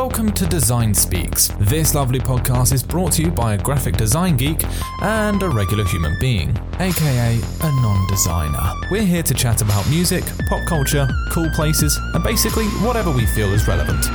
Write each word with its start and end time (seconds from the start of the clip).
Welcome 0.00 0.30
to 0.34 0.46
Design 0.46 0.94
Speaks. 0.94 1.48
This 1.58 1.92
lovely 1.92 2.20
podcast 2.20 2.72
is 2.72 2.84
brought 2.84 3.10
to 3.14 3.22
you 3.22 3.32
by 3.32 3.54
a 3.54 3.58
graphic 3.58 3.96
design 3.96 4.36
geek 4.36 4.64
and 5.02 5.42
a 5.42 5.48
regular 5.48 5.84
human 5.84 6.16
being, 6.20 6.56
aka 6.78 7.40
a 7.62 7.72
non 7.82 8.06
designer. 8.06 8.74
We're 8.92 9.02
here 9.02 9.24
to 9.24 9.34
chat 9.34 9.60
about 9.60 9.90
music, 9.90 10.22
pop 10.48 10.64
culture, 10.68 11.08
cool 11.32 11.50
places, 11.50 11.98
and 12.14 12.22
basically 12.22 12.66
whatever 12.86 13.10
we 13.10 13.26
feel 13.26 13.52
is 13.52 13.66
relevant. 13.66 14.06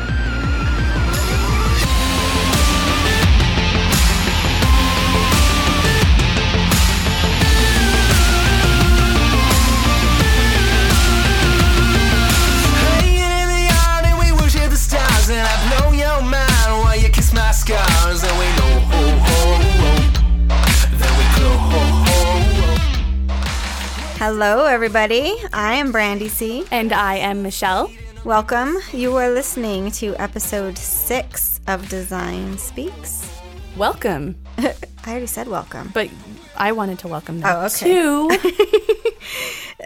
Hello, 24.25 24.63
everybody. 24.67 25.35
I 25.51 25.73
am 25.73 25.91
Brandy 25.91 26.29
C. 26.29 26.63
And 26.71 26.93
I 26.93 27.15
am 27.15 27.43
Michelle. 27.43 27.91
Welcome. 28.23 28.77
You 28.93 29.17
are 29.17 29.29
listening 29.29 29.91
to 29.91 30.15
episode 30.15 30.77
six 30.77 31.59
of 31.67 31.89
Design 31.89 32.57
Speaks. 32.57 33.29
Welcome. 33.75 34.37
I 34.59 34.73
already 35.05 35.25
said 35.25 35.49
welcome. 35.49 35.91
But 35.93 36.09
I 36.55 36.71
wanted 36.71 36.99
to 36.99 37.09
welcome 37.09 37.41
them 37.41 37.53
Oh, 37.53 37.65
okay. 37.65 37.85
too. 37.91 38.29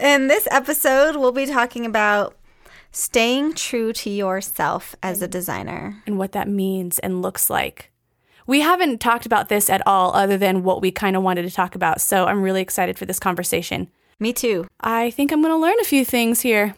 In 0.00 0.28
this 0.28 0.46
episode, 0.52 1.16
we'll 1.16 1.32
be 1.32 1.46
talking 1.46 1.84
about 1.84 2.36
staying 2.92 3.54
true 3.54 3.92
to 3.94 4.08
yourself 4.08 4.94
as 5.02 5.20
a 5.20 5.26
designer. 5.26 6.00
and 6.06 6.16
what 6.16 6.30
that 6.30 6.46
means 6.46 7.00
and 7.00 7.22
looks 7.22 7.50
like. 7.50 7.90
We 8.46 8.60
haven't 8.60 9.00
talked 9.00 9.26
about 9.26 9.48
this 9.48 9.68
at 9.68 9.84
all, 9.84 10.14
other 10.14 10.38
than 10.38 10.62
what 10.62 10.80
we 10.80 10.92
kind 10.92 11.16
of 11.16 11.24
wanted 11.24 11.42
to 11.42 11.50
talk 11.50 11.74
about. 11.74 12.00
So 12.00 12.26
I'm 12.26 12.40
really 12.40 12.60
excited 12.62 12.96
for 12.96 13.04
this 13.04 13.18
conversation. 13.18 13.90
Me 14.20 14.32
too. 14.32 14.66
I 14.80 15.10
think 15.10 15.30
I'm 15.32 15.40
going 15.42 15.52
to 15.54 15.58
learn 15.60 15.78
a 15.80 15.84
few 15.84 16.04
things 16.04 16.40
here. 16.40 16.74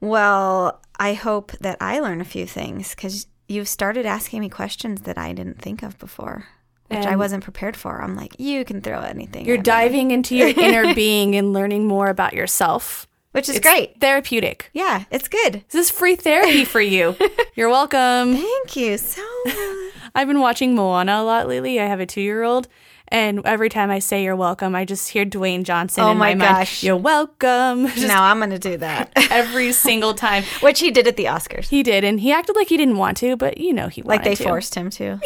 Well, 0.00 0.80
I 0.98 1.14
hope 1.14 1.52
that 1.60 1.78
I 1.80 2.00
learn 2.00 2.20
a 2.20 2.24
few 2.24 2.46
things 2.46 2.94
because 2.94 3.26
you've 3.48 3.68
started 3.68 4.06
asking 4.06 4.40
me 4.40 4.48
questions 4.48 5.02
that 5.02 5.16
I 5.18 5.32
didn't 5.32 5.60
think 5.60 5.82
of 5.82 5.98
before, 5.98 6.46
which 6.88 7.06
I 7.06 7.16
wasn't 7.16 7.44
prepared 7.44 7.76
for. 7.76 8.02
I'm 8.02 8.14
like, 8.16 8.38
you 8.38 8.64
can 8.64 8.80
throw 8.82 9.00
anything. 9.00 9.46
You're 9.46 9.54
at 9.56 9.60
me," 9.60 9.64
diving 9.64 10.10
into 10.10 10.36
your 10.36 10.48
inner 10.56 10.94
being 10.94 11.34
and 11.34 11.52
learning 11.52 11.86
more 11.86 12.08
about 12.08 12.34
yourself. 12.34 13.06
which 13.32 13.48
is 13.48 13.56
It's 13.56 13.66
great. 13.66 14.00
Therapeutic. 14.00 14.70
Yeah, 14.74 15.04
it's 15.10 15.28
good. 15.28 15.64
This 15.70 15.86
is 15.86 15.90
free 15.90 16.16
therapy 16.16 16.64
for 16.64 16.80
you. 16.80 17.16
You're 17.56 17.70
welcome. 17.70 18.34
Thank 18.36 18.76
you 18.76 18.98
so 18.98 19.22
much. 19.46 19.92
I've 20.14 20.28
been 20.28 20.40
watching 20.40 20.74
Moana 20.74 21.14
a 21.14 21.24
lot 21.24 21.48
lately. 21.48 21.80
I 21.80 21.86
have 21.86 22.00
a 22.00 22.06
two 22.06 22.20
year 22.20 22.42
old. 22.44 22.68
And 23.14 23.42
every 23.46 23.68
time 23.68 23.92
I 23.92 24.00
say 24.00 24.24
you're 24.24 24.34
welcome, 24.34 24.74
I 24.74 24.84
just 24.84 25.08
hear 25.08 25.24
Dwayne 25.24 25.62
Johnson 25.62 26.02
Oh 26.02 26.10
in 26.10 26.18
my, 26.18 26.34
my 26.34 26.46
mind. 26.46 26.56
gosh. 26.58 26.82
You're 26.82 26.96
welcome. 26.96 27.86
Just 27.94 28.08
now 28.08 28.24
I'm 28.24 28.38
going 28.38 28.50
to 28.50 28.58
do 28.58 28.76
that. 28.78 29.12
every 29.30 29.70
single 29.70 30.14
time. 30.14 30.42
Which 30.62 30.80
he 30.80 30.90
did 30.90 31.06
at 31.06 31.16
the 31.16 31.26
Oscars. 31.26 31.68
He 31.68 31.84
did, 31.84 32.02
and 32.02 32.18
he 32.18 32.32
acted 32.32 32.56
like 32.56 32.68
he 32.68 32.76
didn't 32.76 32.96
want 32.96 33.16
to, 33.18 33.36
but 33.36 33.58
you 33.58 33.72
know 33.72 33.86
he 33.86 34.02
wanted 34.02 34.16
Like 34.16 34.24
they 34.24 34.34
to. 34.34 34.42
forced 34.42 34.74
him 34.74 34.90
to. 34.90 35.20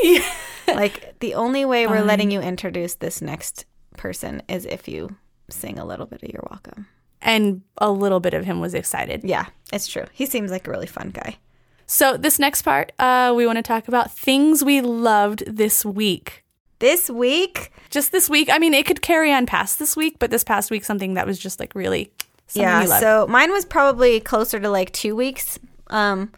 like 0.68 1.18
the 1.20 1.32
only 1.34 1.64
way 1.64 1.86
we're 1.86 2.02
letting 2.04 2.30
you 2.30 2.42
introduce 2.42 2.96
this 2.96 3.22
next 3.22 3.64
person 3.96 4.42
is 4.50 4.66
if 4.66 4.86
you 4.86 5.16
sing 5.48 5.78
a 5.78 5.84
little 5.86 6.04
bit 6.04 6.22
of 6.22 6.28
You're 6.30 6.46
Welcome. 6.50 6.88
and 7.22 7.62
a 7.78 7.90
little 7.90 8.20
bit 8.20 8.34
of 8.34 8.44
him 8.44 8.60
was 8.60 8.74
excited. 8.74 9.22
Yeah, 9.24 9.46
it's 9.72 9.86
true. 9.86 10.04
He 10.12 10.26
seems 10.26 10.50
like 10.50 10.68
a 10.68 10.70
really 10.70 10.86
fun 10.86 11.08
guy. 11.08 11.38
So 11.86 12.18
this 12.18 12.38
next 12.38 12.60
part, 12.62 12.92
uh, 12.98 13.32
we 13.34 13.46
want 13.46 13.56
to 13.56 13.62
talk 13.62 13.88
about 13.88 14.12
things 14.12 14.62
we 14.62 14.82
loved 14.82 15.42
this 15.46 15.86
week. 15.86 16.44
This 16.78 17.10
week, 17.10 17.72
Just 17.90 18.12
this 18.12 18.30
week. 18.30 18.48
I 18.50 18.58
mean, 18.58 18.74
it 18.74 18.86
could 18.86 19.02
carry 19.02 19.32
on 19.32 19.46
past 19.46 19.78
this 19.78 19.96
week, 19.96 20.16
but 20.18 20.30
this 20.30 20.44
past 20.44 20.70
week, 20.70 20.84
something 20.84 21.14
that 21.14 21.26
was 21.26 21.38
just 21.38 21.58
like 21.58 21.74
really 21.74 22.12
yeah. 22.54 22.84
So 22.84 23.26
mine 23.26 23.52
was 23.52 23.64
probably 23.64 24.20
closer 24.20 24.58
to 24.58 24.70
like 24.70 24.92
two 24.92 25.14
weeks. 25.14 25.58
Um, 25.88 26.32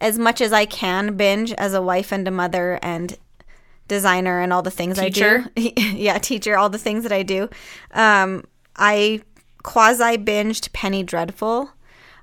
as 0.00 0.18
much 0.18 0.40
as 0.40 0.52
I 0.52 0.64
can 0.64 1.16
binge 1.16 1.52
as 1.52 1.74
a 1.74 1.82
wife 1.82 2.12
and 2.12 2.26
a 2.28 2.30
mother 2.30 2.78
and 2.82 3.16
designer 3.88 4.40
and 4.40 4.52
all 4.52 4.62
the 4.62 4.70
things 4.70 4.98
Teacher. 4.98 5.46
I 5.56 5.60
do. 5.60 5.72
yeah, 5.76 6.18
teacher, 6.18 6.56
all 6.56 6.68
the 6.68 6.78
things 6.78 7.02
that 7.02 7.12
I 7.12 7.22
do. 7.22 7.48
Um, 7.92 8.44
I 8.76 9.22
quasi 9.62 10.16
binged 10.18 10.72
Penny 10.72 11.02
Dreadful. 11.02 11.70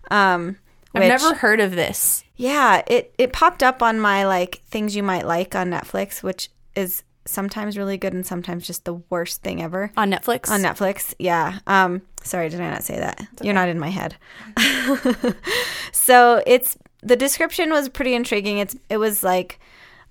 Um, 0.09 0.57
I've 0.93 1.03
never 1.03 1.35
heard 1.35 1.59
of 1.59 1.71
this. 1.71 2.23
Yeah, 2.37 2.81
it 2.87 3.13
it 3.17 3.33
popped 3.33 3.61
up 3.61 3.81
on 3.81 3.99
my 3.99 4.25
like 4.25 4.61
things 4.67 4.95
you 4.95 5.03
might 5.03 5.25
like 5.25 5.55
on 5.55 5.69
Netflix, 5.69 6.23
which 6.23 6.49
is 6.75 7.03
sometimes 7.25 7.77
really 7.77 7.97
good 7.97 8.13
and 8.13 8.25
sometimes 8.25 8.67
just 8.67 8.85
the 8.85 8.95
worst 9.09 9.41
thing 9.41 9.61
ever. 9.61 9.91
On 9.97 10.11
Netflix? 10.11 10.49
On 10.49 10.61
Netflix, 10.61 11.13
yeah. 11.19 11.59
Um, 11.67 12.01
sorry, 12.23 12.49
did 12.49 12.61
I 12.61 12.69
not 12.69 12.83
say 12.83 12.97
that? 12.97 13.27
You're 13.41 13.53
not 13.53 13.69
in 13.69 13.79
my 13.79 13.89
head. 13.89 14.15
so 15.91 16.41
it's 16.45 16.77
the 17.01 17.15
description 17.15 17.71
was 17.71 17.89
pretty 17.89 18.13
intriguing. 18.13 18.59
It's 18.59 18.75
it 18.89 18.97
was 18.97 19.23
like 19.23 19.59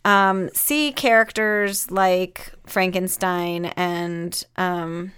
um, 0.05 0.51
see 0.53 0.93
characters 0.93 1.91
like 1.91 2.53
Frankenstein 2.67 3.67
and 3.67 4.45
um, 4.57 5.13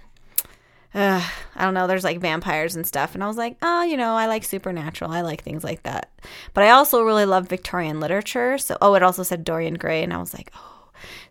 uh, 0.93 1.21
I 1.55 1.65
don't 1.65 1.73
know. 1.73 1.87
There's 1.87 2.03
like 2.03 2.19
vampires 2.19 2.75
and 2.75 2.87
stuff, 2.87 3.13
and 3.13 3.23
I 3.23 3.27
was 3.27 3.37
like, 3.37 3.57
oh, 3.61 3.83
you 3.83 3.97
know, 3.97 4.15
I 4.15 4.27
like 4.27 4.43
supernatural. 4.43 5.11
I 5.11 5.21
like 5.21 5.43
things 5.43 5.63
like 5.63 5.83
that. 5.83 6.09
But 6.53 6.63
I 6.63 6.69
also 6.71 7.03
really 7.03 7.25
love 7.25 7.47
Victorian 7.47 7.99
literature. 7.99 8.57
So, 8.57 8.77
oh, 8.81 8.95
it 8.95 9.03
also 9.03 9.23
said 9.23 9.43
Dorian 9.43 9.75
Gray, 9.75 10.03
and 10.03 10.13
I 10.13 10.17
was 10.17 10.33
like, 10.33 10.51
oh. 10.55 10.76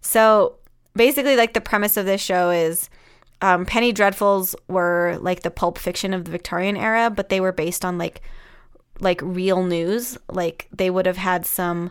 So 0.00 0.56
basically, 0.94 1.36
like 1.36 1.54
the 1.54 1.60
premise 1.60 1.96
of 1.96 2.06
this 2.06 2.20
show 2.20 2.50
is 2.50 2.88
um, 3.42 3.66
Penny 3.66 3.92
Dreadfuls 3.92 4.54
were 4.68 5.18
like 5.20 5.42
the 5.42 5.50
pulp 5.50 5.78
fiction 5.78 6.14
of 6.14 6.24
the 6.24 6.30
Victorian 6.30 6.76
era, 6.76 7.10
but 7.10 7.28
they 7.28 7.40
were 7.40 7.52
based 7.52 7.84
on 7.84 7.98
like 7.98 8.22
like 9.00 9.20
real 9.22 9.64
news. 9.64 10.16
Like 10.30 10.68
they 10.72 10.90
would 10.90 11.06
have 11.06 11.18
had 11.18 11.44
some 11.44 11.90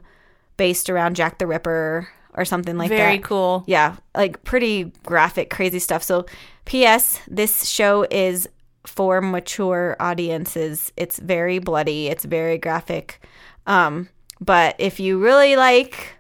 based 0.58 0.90
around 0.90 1.16
Jack 1.16 1.38
the 1.38 1.48
Ripper 1.48 2.08
or 2.34 2.46
something 2.46 2.78
like 2.78 2.90
that. 2.90 2.98
Very 2.98 3.20
cool. 3.20 3.64
Yeah, 3.68 3.96
like 4.16 4.44
pretty 4.44 4.92
graphic, 5.06 5.50
crazy 5.50 5.80
stuff. 5.80 6.04
So, 6.04 6.26
P.S. 6.66 7.20
This 7.28 7.68
show 7.68 8.06
is 8.10 8.50
for 8.86 9.22
mature 9.22 9.96
audiences. 10.00 10.92
It's 10.98 11.20
very 11.20 11.60
bloody. 11.60 12.08
It's 12.08 12.26
very 12.26 12.58
graphic. 12.58 13.24
Um, 13.68 14.10
but 14.40 14.76
if 14.80 15.00
you 15.00 15.20
really 15.24 15.56
like 15.56 16.15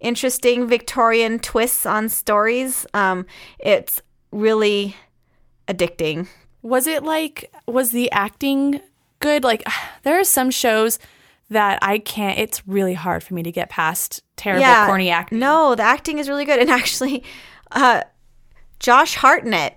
interesting 0.00 0.66
Victorian 0.66 1.38
twists 1.38 1.86
on 1.86 2.08
stories, 2.08 2.86
um, 2.94 3.26
it's 3.58 4.02
really 4.32 4.96
addicting. 5.68 6.28
Was 6.62 6.86
it 6.86 7.02
like, 7.02 7.52
was 7.66 7.90
the 7.90 8.10
acting 8.12 8.80
good? 9.20 9.44
Like, 9.44 9.64
there 10.02 10.18
are 10.18 10.24
some 10.24 10.50
shows 10.50 10.98
that 11.50 11.78
I 11.82 11.98
can't, 11.98 12.38
it's 12.38 12.66
really 12.66 12.94
hard 12.94 13.22
for 13.22 13.34
me 13.34 13.42
to 13.42 13.52
get 13.52 13.70
past 13.70 14.22
terrible, 14.36 14.86
corny 14.86 15.10
acting. 15.10 15.38
No, 15.38 15.74
the 15.74 15.82
acting 15.82 16.18
is 16.18 16.28
really 16.28 16.44
good. 16.44 16.58
And 16.58 16.70
actually, 16.80 17.24
uh, 17.72 18.02
Josh 18.78 19.14
Hartnett 19.16 19.76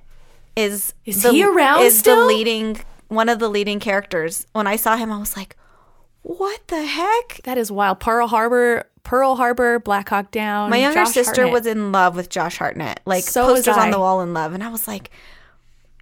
is 0.55 0.93
Is 1.05 1.23
he 1.23 1.43
around 1.43 1.83
Is 1.83 1.97
still? 1.97 2.21
the 2.21 2.25
leading 2.25 2.79
one 3.07 3.29
of 3.29 3.39
the 3.39 3.49
leading 3.49 3.79
characters. 3.79 4.47
When 4.53 4.67
I 4.67 4.75
saw 4.75 4.97
him, 4.97 5.11
I 5.11 5.17
was 5.17 5.37
like, 5.37 5.55
"What 6.21 6.67
the 6.67 6.83
heck?" 6.83 7.41
That 7.43 7.57
is 7.57 7.71
wild. 7.71 7.99
Pearl 7.99 8.27
Harbor, 8.27 8.85
Pearl 9.03 9.35
Harbor, 9.35 9.79
Black 9.79 10.09
Hawk 10.09 10.31
Down. 10.31 10.69
My 10.69 10.77
younger 10.77 11.01
Josh 11.01 11.11
sister 11.13 11.43
Hartnett. 11.43 11.53
was 11.53 11.65
in 11.67 11.91
love 11.91 12.15
with 12.15 12.29
Josh 12.29 12.57
Hartnett, 12.57 13.01
like 13.05 13.23
So 13.23 13.45
posters 13.47 13.75
on 13.77 13.91
the 13.91 13.99
wall 13.99 14.21
in 14.21 14.33
love, 14.33 14.53
and 14.53 14.63
I 14.63 14.69
was 14.69 14.87
like. 14.87 15.09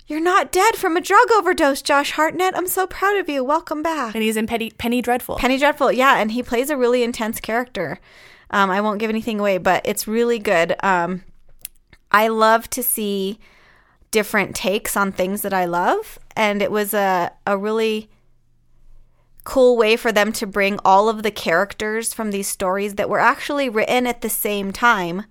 You're 0.08 0.20
not 0.20 0.52
dead 0.52 0.76
from 0.76 0.98
a 0.98 1.02
drug 1.02 1.32
overdose, 1.38 1.82
Josh 1.82 2.12
Hartnett. 2.12 2.58
I'm 2.58 2.68
so 2.68 2.86
proud 2.86 3.16
of 3.16 3.30
you. 3.30 3.46
Welcome 3.46 3.82
back. 3.82 4.14
and 4.14 4.22
he's 4.22 4.36
in 4.36 4.46
Penny, 4.46 4.72
Penny 4.72 5.02
Dreadful. 5.02 5.38
Penny 5.38 5.58
Dreadful, 5.58 5.90
yeah, 5.94 6.18
and 6.18 6.32
he 6.32 6.44
plays 6.44 6.70
a 6.70 6.76
really 6.76 7.02
intense 7.02 7.40
character. 7.40 7.98
Um, 8.50 8.70
I 8.70 8.82
won't 8.82 9.00
give 9.00 9.10
anything 9.10 9.40
away, 9.40 9.58
but 9.58 9.82
it's 9.86 10.10
really 10.10 10.38
good. 10.38 10.76
Um, 10.84 11.24
I 12.12 12.28
love 12.28 12.70
to 12.72 12.84
see 12.84 13.40
different 14.10 14.54
takes 14.54 14.98
on 14.98 15.14
things 15.14 15.44
that 15.44 15.54
I 15.54 15.64
love, 15.64 16.20
and 16.36 16.62
it 16.62 16.72
was 16.72 16.94
a 16.94 17.32
a 17.48 17.58
really 17.58 18.10
cool 19.44 19.76
way 19.78 19.96
for 19.96 20.12
them 20.12 20.32
to 20.34 20.48
bring 20.48 20.80
all 20.86 21.10
of 21.10 21.24
the 21.24 21.32
characters 21.32 22.14
from 22.14 22.32
these 22.32 22.48
stories 22.48 22.96
that 22.96 23.10
were 23.10 23.20
actually 23.20 23.70
written 23.70 24.06
at 24.08 24.22
the 24.22 24.30
same 24.30 24.72
time, 24.72 25.26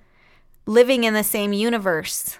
living 0.66 1.04
in 1.04 1.14
the 1.14 1.24
same 1.24 1.52
universe. 1.52 2.38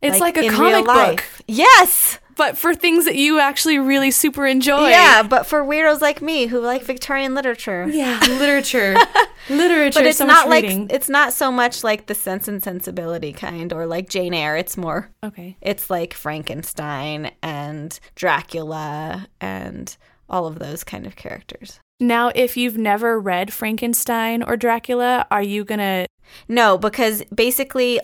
it's 0.00 0.20
like, 0.20 0.36
a 0.36 0.48
comic 0.48 0.84
book. 0.84 1.24
Yes. 1.46 2.18
but 2.36 2.56
for 2.56 2.74
things 2.74 3.04
that 3.04 3.14
you 3.14 3.38
actually 3.38 3.78
really 3.78 4.10
super 4.10 4.46
enjoy. 4.46 4.88
Yeah, 4.88 5.22
but 5.22 5.46
for 5.46 5.62
weirdos 5.62 6.00
like 6.00 6.22
me 6.22 6.46
who 6.46 6.60
like 6.60 6.82
Victorian 6.82 7.34
literature. 7.34 7.86
Yeah, 7.88 8.18
literature. 8.26 8.96
literature. 9.50 10.00
but 10.00 10.06
it's 10.06 10.18
so 10.18 10.26
not 10.26 10.48
like 10.48 10.64
reading. 10.64 10.88
it's 10.90 11.08
not 11.08 11.32
so 11.32 11.52
much 11.52 11.84
like 11.84 12.06
the 12.06 12.14
sense 12.14 12.48
and 12.48 12.62
sensibility 12.62 13.32
kind 13.32 13.72
or 13.72 13.86
like 13.86 14.08
jane 14.08 14.32
eyre 14.32 14.56
it's 14.56 14.76
more 14.76 15.10
okay. 15.24 15.56
it's 15.60 15.90
like 15.90 16.14
frankenstein 16.14 17.32
and 17.42 17.98
dracula 18.14 19.26
and 19.40 19.96
all 20.32 20.46
of 20.46 20.58
those 20.58 20.82
kind 20.82 21.06
of 21.06 21.14
characters 21.14 21.78
Now, 22.00 22.32
if 22.34 22.56
you've 22.56 22.78
never 22.78 23.20
read 23.20 23.52
Frankenstein 23.52 24.42
or 24.42 24.56
Dracula, 24.56 25.26
are 25.30 25.42
you 25.42 25.64
gonna? 25.64 26.06
No, 26.48 26.76
because 26.76 27.22
basically, 27.32 28.00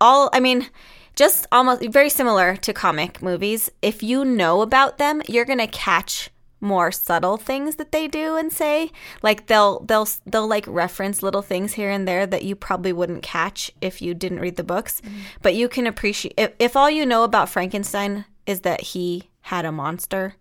all 0.00 0.30
I 0.32 0.40
mean, 0.40 0.70
just 1.14 1.46
almost 1.52 1.82
very 1.90 2.08
similar 2.08 2.56
to 2.56 2.72
comic 2.72 3.20
movies. 3.20 3.70
If 3.82 4.02
you 4.02 4.24
know 4.24 4.62
about 4.62 4.96
them, 4.96 5.20
you're 5.28 5.44
gonna 5.44 5.66
catch 5.66 6.30
more 6.62 6.92
subtle 6.92 7.36
things 7.36 7.76
that 7.76 7.92
they 7.92 8.08
do 8.08 8.36
and 8.36 8.50
say. 8.50 8.90
Like 9.20 9.48
they'll 9.48 9.80
they'll 9.80 10.08
they'll 10.24 10.48
like 10.48 10.64
reference 10.66 11.22
little 11.22 11.42
things 11.42 11.74
here 11.74 11.90
and 11.90 12.08
there 12.08 12.26
that 12.26 12.44
you 12.44 12.56
probably 12.56 12.92
wouldn't 12.92 13.22
catch 13.22 13.70
if 13.80 14.00
you 14.00 14.14
didn't 14.14 14.40
read 14.40 14.56
the 14.56 14.64
books. 14.64 15.00
Mm-hmm. 15.00 15.18
But 15.42 15.54
you 15.54 15.68
can 15.68 15.86
appreciate 15.86 16.34
if, 16.38 16.52
if 16.58 16.76
all 16.76 16.88
you 16.88 17.04
know 17.04 17.24
about 17.24 17.50
Frankenstein 17.50 18.24
is 18.46 18.62
that 18.62 18.80
he 18.80 19.28
had 19.42 19.64
a 19.64 19.72
monster, 19.72 20.36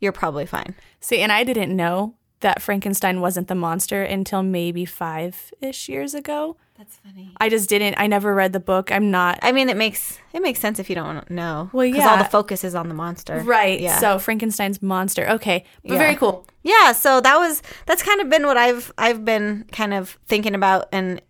you're 0.00 0.12
probably 0.12 0.46
fine. 0.46 0.74
See, 1.00 1.20
and 1.20 1.32
I 1.32 1.44
didn't 1.44 1.74
know 1.74 2.14
that 2.40 2.60
Frankenstein 2.60 3.20
wasn't 3.20 3.48
the 3.48 3.54
monster 3.54 4.02
until 4.02 4.42
maybe 4.42 4.84
five 4.84 5.52
ish 5.60 5.88
years 5.88 6.14
ago. 6.14 6.56
That's 6.76 6.96
funny. 6.98 7.32
I 7.40 7.48
just 7.48 7.68
didn't. 7.70 7.94
I 7.98 8.06
never 8.06 8.34
read 8.34 8.52
the 8.52 8.60
book. 8.60 8.92
I'm 8.92 9.10
not. 9.10 9.38
I 9.40 9.52
mean, 9.52 9.70
it 9.70 9.76
makes 9.78 10.18
it 10.34 10.42
makes 10.42 10.60
sense 10.60 10.78
if 10.78 10.90
you 10.90 10.94
don't 10.94 11.30
know. 11.30 11.70
Well, 11.72 11.90
because 11.90 12.04
all 12.06 12.18
the 12.18 12.24
focus 12.24 12.62
is 12.64 12.74
on 12.74 12.88
the 12.88 12.94
monster, 12.94 13.40
Right. 13.40 13.80
Yeah. 13.80 13.98
So 13.98 14.18
Frankenstein's 14.18 14.82
monster. 14.82 15.26
Okay. 15.30 15.64
But 15.82 15.92
Yeah. 15.94 15.98
very 15.98 16.16
cool. 16.16 16.46
yeah 16.62 16.92
so 16.92 17.20
that 17.22 17.36
was 17.38 17.62
that's 17.86 18.02
kind 18.02 18.20
of 18.20 18.28
been 18.28 18.44
what 18.44 18.56
i've 18.56 18.92
i've 18.98 19.24
been 19.24 19.64
kind 19.70 19.94
of 19.94 20.18
thinking 20.26 20.52
about 20.54 20.88
and 20.92 21.22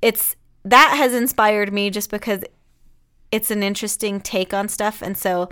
it's 0.00 0.36
that 0.64 0.94
has 0.96 1.12
inspired 1.12 1.72
me 1.72 1.90
just 1.90 2.10
because 2.10 2.42
it's 3.32 3.50
an 3.50 3.62
interesting 3.62 4.20
take 4.20 4.54
on 4.54 4.68
stuff 4.68 5.02
and 5.02 5.18
so 5.18 5.48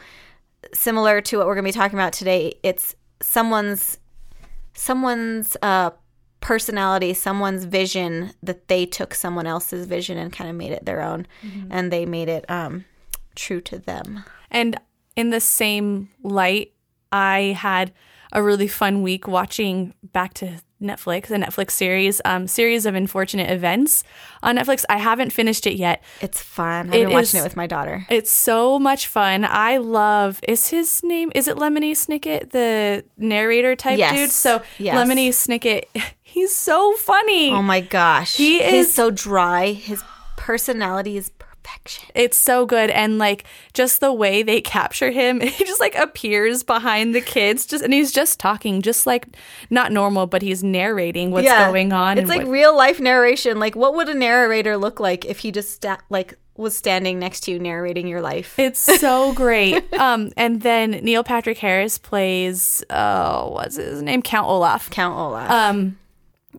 similar 0.74 1.20
to 1.20 1.38
what 1.38 1.46
we're 1.46 1.54
going 1.54 1.64
to 1.64 1.68
be 1.68 1.78
talking 1.78 1.98
about 1.98 2.12
today 2.12 2.54
it's 2.62 2.94
someone's 3.20 3.98
someone's 4.74 5.56
uh 5.62 5.90
personality 6.40 7.12
someone's 7.14 7.64
vision 7.64 8.30
that 8.42 8.68
they 8.68 8.86
took 8.86 9.14
someone 9.14 9.46
else's 9.46 9.86
vision 9.86 10.18
and 10.18 10.32
kind 10.32 10.48
of 10.48 10.54
made 10.54 10.70
it 10.70 10.84
their 10.84 11.02
own. 11.02 11.26
And 11.70 11.92
they 11.92 12.06
made 12.06 12.28
it 12.28 12.48
um 12.50 12.84
true 13.34 13.60
to 13.62 13.78
them. 13.78 14.24
And 14.50 14.78
in 15.16 15.30
the 15.30 15.40
same 15.40 16.10
light, 16.22 16.72
I 17.10 17.56
had 17.58 17.92
a 18.32 18.42
really 18.42 18.68
fun 18.68 19.02
week 19.02 19.26
watching 19.26 19.94
back 20.02 20.34
to 20.34 20.58
Netflix, 20.82 21.30
a 21.30 21.34
Netflix 21.38 21.70
series, 21.70 22.20
um, 22.24 22.46
series 22.46 22.84
of 22.86 22.94
unfortunate 22.94 23.50
events 23.50 24.04
on 24.42 24.56
Netflix. 24.56 24.84
I 24.90 24.98
haven't 24.98 25.32
finished 25.32 25.66
it 25.66 25.74
yet. 25.76 26.02
it's 26.20 26.42
fun 26.42 26.88
i've 26.90 26.94
It 26.94 27.06
been 27.06 27.12
watching 27.14 27.20
is- 27.20 27.34
it 27.36 27.42
with 27.44 27.56
my 27.56 27.66
daughter 27.66 28.06
It's 28.10 28.30
so 28.30 28.78
much 28.78 29.06
fun. 29.06 29.44
I 29.48 29.78
love. 29.78 30.38
Is 30.46 30.68
his 30.68 31.02
name? 31.02 31.32
Is 31.34 31.48
it 31.48 31.56
Lemony 31.56 31.92
Snicket, 31.92 32.50
the 32.50 33.04
narrator 33.16 33.74
type 33.74 33.98
Yes. 33.98 34.14
dude? 34.14 34.30
So 34.30 34.62
Yes. 34.78 34.96
Lemony 34.96 35.28
Snicket, 35.30 35.84
he's 36.22 36.54
so 36.54 36.92
funny. 36.94 37.50
Oh 37.50 37.62
my 37.62 37.80
gosh. 37.80 38.36
He 38.36 38.62
He's 38.62 38.88
is- 38.88 38.94
so 38.94 39.10
dry. 39.10 39.72
His 39.72 40.02
personality 40.36 41.16
is 41.16 41.30
perfection. 41.66 42.08
It's 42.14 42.38
so 42.38 42.66
good, 42.66 42.90
and 42.90 43.18
like 43.18 43.44
just 43.74 44.00
the 44.00 44.12
way 44.12 44.42
they 44.42 44.60
capture 44.60 45.10
him, 45.10 45.40
he 45.56 45.64
just 45.64 45.80
like 45.80 45.94
appears 45.94 46.62
behind 46.62 47.14
the 47.14 47.20
kids, 47.20 47.66
just 47.66 47.82
and 47.82 47.92
he's 47.92 48.12
just 48.12 48.38
talking, 48.40 48.82
just 48.82 49.06
like 49.06 49.26
not 49.70 49.92
normal, 49.92 50.26
but 50.26 50.42
he's 50.42 50.62
narrating 50.62 51.30
what's 51.30 51.48
going 51.48 51.92
on. 51.92 52.18
It's 52.18 52.28
like 52.28 52.42
what- 52.42 52.50
real 52.50 52.76
life 52.76 53.00
narration. 53.00 53.58
Like 53.58 53.76
what 53.76 53.94
would 53.94 54.08
a 54.08 54.14
narrator 54.14 54.76
look 54.76 55.00
like 55.00 55.24
if 55.24 55.40
he 55.40 55.52
just 55.52 55.70
sta- 55.72 55.98
like 56.10 56.38
was 56.56 56.74
standing 56.74 57.18
next 57.18 57.40
to 57.40 57.50
you 57.50 57.58
narrating 57.58 58.06
your 58.08 58.22
life? 58.22 58.54
It's 58.66 58.80
so 58.80 59.32
great. 59.34 59.92
um, 59.98 60.32
and 60.36 60.62
then 60.62 60.90
Neil 60.90 61.22
Patrick 61.22 61.58
Harris 61.58 61.98
plays, 61.98 62.82
oh, 62.90 63.50
what's 63.50 63.76
his 63.76 64.02
name? 64.02 64.22
Count 64.22 64.48
Olaf. 64.48 64.90
Count 64.90 65.16
Olaf. 65.16 65.50
Um, 65.50 65.98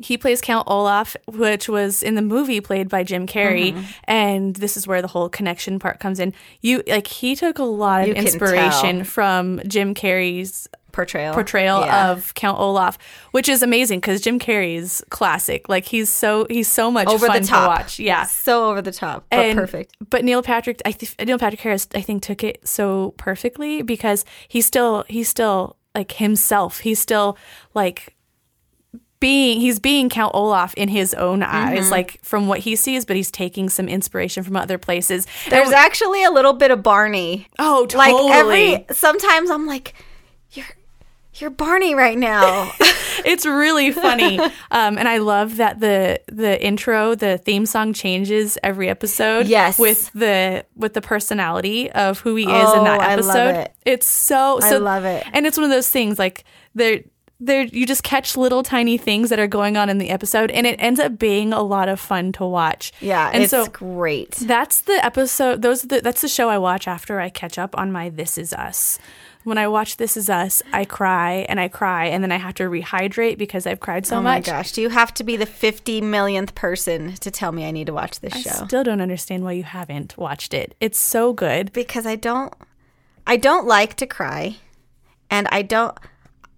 he 0.02 0.18
plays 0.18 0.42
Count 0.42 0.68
Olaf, 0.70 1.16
which 1.28 1.68
was 1.70 2.04
in 2.04 2.16
the 2.16 2.22
movie 2.22 2.62
played 2.62 2.90
by 2.90 3.04
Jim 3.04 3.26
Carrey, 3.28 3.74
Mm-hmm. 3.74 3.84
and 4.06 4.56
this 4.56 4.78
is 4.78 4.88
where 4.88 5.02
the 5.02 5.08
whole 5.08 5.30
connection 5.30 5.80
part 5.80 6.00
comes 6.00 6.20
in. 6.20 6.34
You 6.62 6.84
like 6.88 7.08
he 7.08 7.36
took 7.36 7.60
a 7.60 7.64
lot 7.64 8.02
of 8.02 8.08
You 8.10 8.14
inspiration 8.16 9.04
from 9.04 9.62
Jim 9.68 9.94
Carrey's 9.94 10.68
portrayal. 10.92 11.34
portrayal 11.34 11.82
Yeah. 11.82 12.12
of 12.12 12.34
Count 12.34 12.58
Olaf, 12.60 12.98
which 13.32 13.48
is 13.50 13.62
amazing 13.62 14.00
because 14.00 14.20
Jim 14.22 14.40
Carrey's 14.40 15.04
classic. 15.10 15.70
Like 15.70 15.86
he's 15.86 16.10
so 16.10 16.48
he's 16.50 16.68
so 16.68 16.90
much 16.90 17.08
over 17.08 17.28
fun 17.28 17.42
the 17.42 17.48
top. 17.48 17.64
to 17.64 17.84
watch. 17.84 18.00
Yeah, 18.00 18.26
So 18.26 18.70
over 18.72 18.82
the 18.82 18.92
top, 18.92 19.26
but 19.30 19.40
and, 19.40 19.58
perfect. 19.60 19.96
But 20.10 20.24
Neil 20.24 20.42
Patrick, 20.42 20.82
I 20.86 20.92
th- 20.92 21.16
Neil 21.24 21.38
Patrick 21.38 21.62
Harris, 21.62 21.88
I 21.94 22.02
think 22.02 22.24
took 22.24 22.44
it 22.44 22.68
so 22.68 23.14
perfectly 23.18 23.82
because 23.84 24.26
he's 24.48 24.66
still 24.66 25.06
he's 25.08 25.30
still 25.30 25.76
like 25.94 26.14
himself. 26.14 26.80
He's 26.80 27.00
still 27.00 27.38
like 27.76 28.16
being 29.20 29.60
he's 29.60 29.80
being 29.80 30.10
Count 30.10 30.32
Olaf 30.36 30.74
in 30.76 30.90
his 30.90 31.14
own 31.14 31.44
eyes, 31.44 31.84
Mm-hmm. 31.86 31.92
like 31.92 32.20
from 32.24 32.48
what 32.48 32.60
he 32.60 32.76
sees, 32.76 33.06
but 33.06 33.16
he's 33.16 33.32
taking 33.32 33.70
some 33.70 33.88
inspiration 33.88 34.44
from 34.44 34.56
other 34.56 34.78
places. 34.78 35.26
There's 35.50 35.68
And- 35.68 35.76
actually 35.76 36.24
a 36.24 36.32
little 36.32 36.54
bit 36.54 36.72
of 36.72 36.84
Barney. 36.84 37.48
oh 37.60 37.88
Like 37.96 38.12
totally. 38.12 38.32
every 38.76 38.86
sometimes 38.92 39.50
I'm 39.50 39.66
like, 39.66 39.94
you're 40.52 40.66
you're 41.36 41.50
Barney 41.50 41.94
right 41.96 42.18
now. 42.18 42.72
it's 43.26 43.46
really 43.48 43.92
funny 43.92 44.38
um, 44.70 44.96
and 44.98 45.08
i 45.08 45.18
love 45.18 45.58
that 45.58 45.80
the 45.80 46.22
the 46.28 46.64
intro 46.64 47.16
the 47.16 47.40
theme 47.40 47.66
song 47.66 47.92
changes 47.92 48.60
every 48.62 48.88
episode 48.90 49.48
Yes. 49.48 49.80
with 49.80 50.12
the 50.14 50.64
with 50.76 50.94
the 50.94 51.02
personality 51.02 51.92
of 51.92 52.20
who 52.20 52.36
he 52.36 52.44
is 52.44 52.50
Oh, 52.52 52.78
in 52.78 52.84
that 52.84 53.02
I 53.02 53.16
love 53.16 53.36
episode 53.36 53.56
it. 53.62 53.76
it's 53.86 54.06
so 54.06 54.60
I 54.62 54.78
love 54.78 55.04
it. 55.06 55.26
and 55.34 55.48
it's 55.48 55.58
one 55.58 55.64
of 55.64 55.72
those 55.72 55.90
things 55.90 56.20
like 56.20 56.44
there 56.76 57.02
there 57.40 57.64
you 57.64 57.86
just 57.86 58.04
catch 58.04 58.36
little 58.36 58.64
tiny 58.64 58.98
things 58.98 59.30
that 59.30 59.40
are 59.40 59.48
going 59.48 59.78
on 59.78 59.90
in 59.90 59.98
the 59.98 60.10
episode 60.10 60.50
and 60.52 60.66
it 60.66 60.76
ends 60.80 61.00
up 61.00 61.20
being 61.20 61.54
a 61.54 61.62
lot 61.62 61.88
of 61.88 62.00
fun 62.00 62.32
to 62.32 62.46
watch 62.46 62.92
yeah, 63.00 63.30
and 63.32 63.44
it's 63.44 63.52
so 63.52 63.68
great. 63.68 64.32
that's 64.32 64.82
the 64.82 65.06
episode 65.06 65.62
those 65.62 65.84
are 65.84 65.88
the, 65.88 66.02
that's 66.02 66.22
the 66.22 66.28
show 66.28 66.50
i 66.50 66.58
watch 66.58 66.88
after 66.88 67.20
i 67.20 67.30
catch 67.30 67.58
up 67.58 67.78
on 67.78 67.92
my 67.92 68.10
this 68.10 68.38
is 68.38 68.54
us 68.54 68.98
when 69.44 69.58
i 69.58 69.68
watch 69.68 69.98
this 69.98 70.18
is 70.18 70.30
us 70.30 70.64
i 70.74 70.84
cry 70.84 71.46
and 71.48 71.60
i 71.60 71.68
cry 71.68 72.06
and 72.06 72.24
then 72.24 72.32
i 72.32 72.38
have 72.38 72.56
to 72.56 72.64
rehydrate 72.64 73.38
because 73.38 73.68
i've 73.68 73.80
cried 73.80 74.06
so 74.06 74.16
much. 74.16 74.22
oh 74.22 74.24
my 74.24 74.36
much 74.38 74.46
gosh, 74.46 74.72
do 74.72 74.82
you 74.82 74.90
have 74.90 75.14
to 75.14 75.24
be 75.24 75.38
the 75.38 75.46
50 75.46 76.02
millionth 76.02 76.56
person 76.56 77.14
to 77.16 77.30
tell 77.30 77.52
me 77.52 77.66
I 77.66 77.72
need 77.72 77.88
to 77.88 77.94
watch 77.94 78.20
this 78.20 78.34
show? 78.34 78.50
i 78.50 78.54
show? 78.54 78.66
still 78.66 78.84
don't 78.84 79.02
understand 79.02 79.44
why 79.44 79.52
you 79.52 79.64
haven't 79.64 80.18
watched 80.18 80.56
it 80.56 80.76
it's 80.80 80.98
so 81.00 81.34
good 81.34 81.72
because 81.72 82.08
I 82.08 82.16
don't 82.16 82.52
I 83.28 83.38
don't 83.38 83.68
like 83.68 83.96
to 83.98 84.08
cry 84.08 84.56
and 85.30 85.48
I 85.52 85.62
don't 85.62 85.96